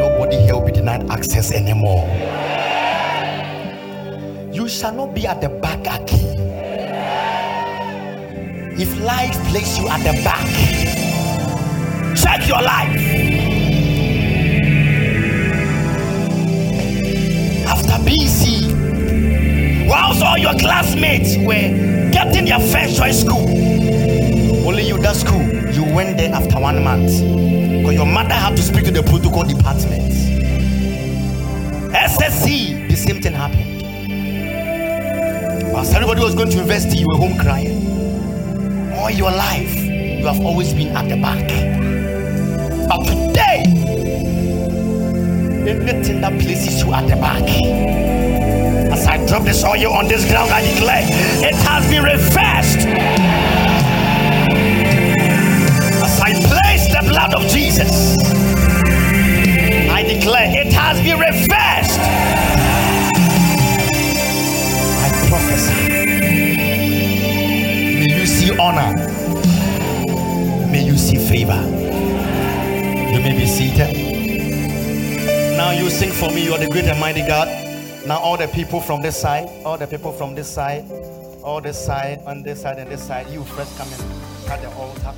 Nobody 0.00 0.36
here 0.42 0.54
will 0.54 0.66
be 0.66 0.72
denied 0.72 1.08
access 1.10 1.52
anymore. 1.52 2.04
You 4.52 4.68
shall 4.68 4.92
not 4.92 5.14
be 5.14 5.24
at 5.24 5.40
the 5.40 5.48
back 5.48 5.78
again. 5.78 6.36
If 8.76 9.00
life 9.00 9.38
places 9.46 9.78
you 9.78 9.88
at 9.88 9.98
the 9.98 10.12
back, 10.24 10.44
check 12.16 12.48
your 12.48 12.62
life. 12.62 12.98
After 17.68 18.02
BC, 18.04 19.88
whilst 19.88 20.24
all 20.24 20.36
your 20.36 20.58
classmates 20.58 21.36
were 21.36 22.10
getting 22.10 22.46
their 22.46 22.58
first 22.58 22.96
choice 22.96 23.20
school, 23.20 23.48
only 24.66 24.82
you 24.88 24.98
that 24.98 25.14
school 25.14 25.57
went 25.98 26.16
there 26.16 26.32
after 26.32 26.60
one 26.60 26.84
month. 26.84 27.10
Because 27.10 27.94
your 27.94 28.06
mother 28.06 28.32
had 28.32 28.56
to 28.56 28.62
speak 28.62 28.84
to 28.84 28.92
the 28.92 29.02
protocol 29.02 29.42
department. 29.42 30.12
SSC, 31.92 32.88
the 32.88 32.94
same 32.94 33.20
thing 33.20 33.32
happened. 33.32 33.82
Whilst 35.72 35.92
everybody 35.92 36.20
was 36.20 36.36
going 36.36 36.50
to 36.50 36.60
invest, 36.60 36.96
you 36.96 37.04
were 37.08 37.16
home 37.16 37.36
crying. 37.36 38.92
All 38.92 39.10
your 39.10 39.32
life, 39.32 39.74
you 39.74 40.24
have 40.24 40.40
always 40.40 40.72
been 40.72 40.96
at 40.96 41.08
the 41.08 41.16
back. 41.16 41.48
But 42.88 43.04
today, 43.04 43.64
anything 45.66 46.20
that 46.20 46.40
places 46.40 46.80
you 46.80 46.94
at 46.94 47.08
the 47.08 47.16
back, 47.16 47.42
as 48.92 49.04
I 49.04 49.26
drop 49.26 49.42
this 49.42 49.64
oil 49.64 49.92
on 49.94 50.06
this 50.06 50.24
ground, 50.30 50.52
I 50.52 50.62
declare 50.62 51.02
it 51.42 51.56
has 51.56 51.90
been 51.90 52.04
reversed. 52.04 53.47
Jesus, 57.78 58.18
I 59.88 60.02
declare 60.02 60.50
it 60.50 60.72
has 60.72 61.00
been 61.00 61.16
reversed. 61.16 62.00
I 65.04 65.08
prophesy. 65.28 65.88
May 68.00 68.18
you 68.18 68.26
see 68.26 68.58
honor. 68.58 68.96
May 70.72 70.82
you 70.82 70.96
see 70.96 71.18
favor. 71.18 71.62
You 73.12 73.20
may 73.20 73.38
be 73.38 73.46
seated. 73.46 73.94
Now 75.56 75.70
you 75.70 75.88
sing 75.88 76.10
for 76.10 76.32
me. 76.32 76.44
You 76.46 76.54
are 76.54 76.58
the 76.58 76.68
great 76.68 76.86
and 76.86 76.98
mighty 76.98 77.22
God. 77.22 77.46
Now 78.08 78.18
all 78.18 78.36
the 78.36 78.48
people 78.48 78.80
from 78.80 79.02
this 79.02 79.16
side, 79.16 79.48
all 79.64 79.78
the 79.78 79.86
people 79.86 80.10
from 80.10 80.34
this 80.34 80.48
side, 80.48 80.84
all 81.44 81.60
this 81.60 81.78
side, 81.78 82.22
on 82.26 82.42
this 82.42 82.60
side, 82.60 82.78
and 82.78 82.90
this 82.90 83.06
side. 83.06 83.28
You 83.28 83.44
first 83.44 83.78
come 83.78 83.88
and 83.92 84.50
at 84.50 84.62
the 84.62 84.70
altar 84.74 85.14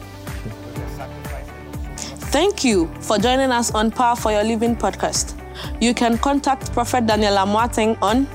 Thank 2.30 2.62
you 2.62 2.86
for 3.00 3.18
joining 3.18 3.50
us 3.50 3.72
on 3.74 3.90
Power 3.90 4.14
for 4.14 4.30
Your 4.30 4.44
Living 4.44 4.76
podcast. 4.76 5.34
You 5.80 5.92
can 5.94 6.16
contact 6.16 6.72
Prophet 6.72 7.04
Daniel 7.04 7.34
Amoateng 7.34 8.00
on 8.00 8.28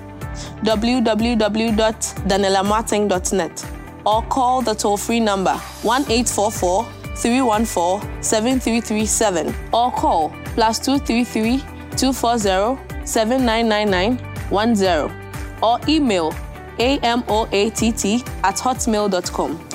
www.danielamoating.net 0.66 3.66
or 4.06 4.22
call 4.24 4.62
the 4.62 4.76
toll 4.76 4.98
free 4.98 5.22
number 5.22 5.54
1 5.84 6.04
314 6.04 6.92
7337 8.22 9.56
or 9.72 9.90
call 9.94 10.34
plus 10.56 10.78
233 10.80 11.60
240 11.96 12.78
7999 13.06 14.18
10 14.76 15.10
or 15.64 15.80
email 15.88 16.34
amoatt 16.78 17.54
at 18.44 18.58
hotmail.com. 18.58 19.75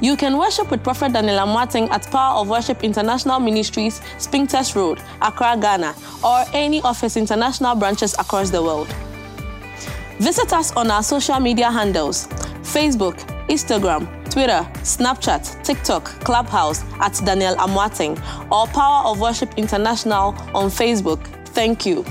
You 0.00 0.16
can 0.16 0.36
worship 0.36 0.70
with 0.70 0.84
Prophet 0.84 1.12
Daniel 1.12 1.38
Amoateng 1.38 1.90
at 1.90 2.10
Power 2.10 2.40
of 2.40 2.48
Worship 2.48 2.84
International 2.84 3.40
Ministries, 3.40 4.00
Spintex 4.18 4.76
Road, 4.76 5.00
Accra, 5.22 5.56
Ghana, 5.58 5.94
or 6.22 6.44
any 6.52 6.82
of 6.82 7.00
his 7.00 7.16
international 7.16 7.74
branches 7.76 8.12
across 8.14 8.50
the 8.50 8.62
world. 8.62 8.88
Visit 10.18 10.52
us 10.52 10.74
on 10.76 10.90
our 10.90 11.02
social 11.02 11.40
media 11.40 11.70
handles 11.70 12.26
Facebook, 12.62 13.16
Instagram, 13.48 14.06
Twitter, 14.30 14.68
Snapchat, 14.82 15.62
TikTok, 15.64 16.04
Clubhouse 16.24 16.84
at 17.00 17.18
Daniel 17.24 17.54
Amoateng, 17.56 18.18
or 18.50 18.66
Power 18.66 19.06
of 19.06 19.20
Worship 19.20 19.56
International 19.56 20.34
on 20.54 20.68
Facebook. 20.68 21.24
Thank 21.48 21.86
you. 21.86 22.04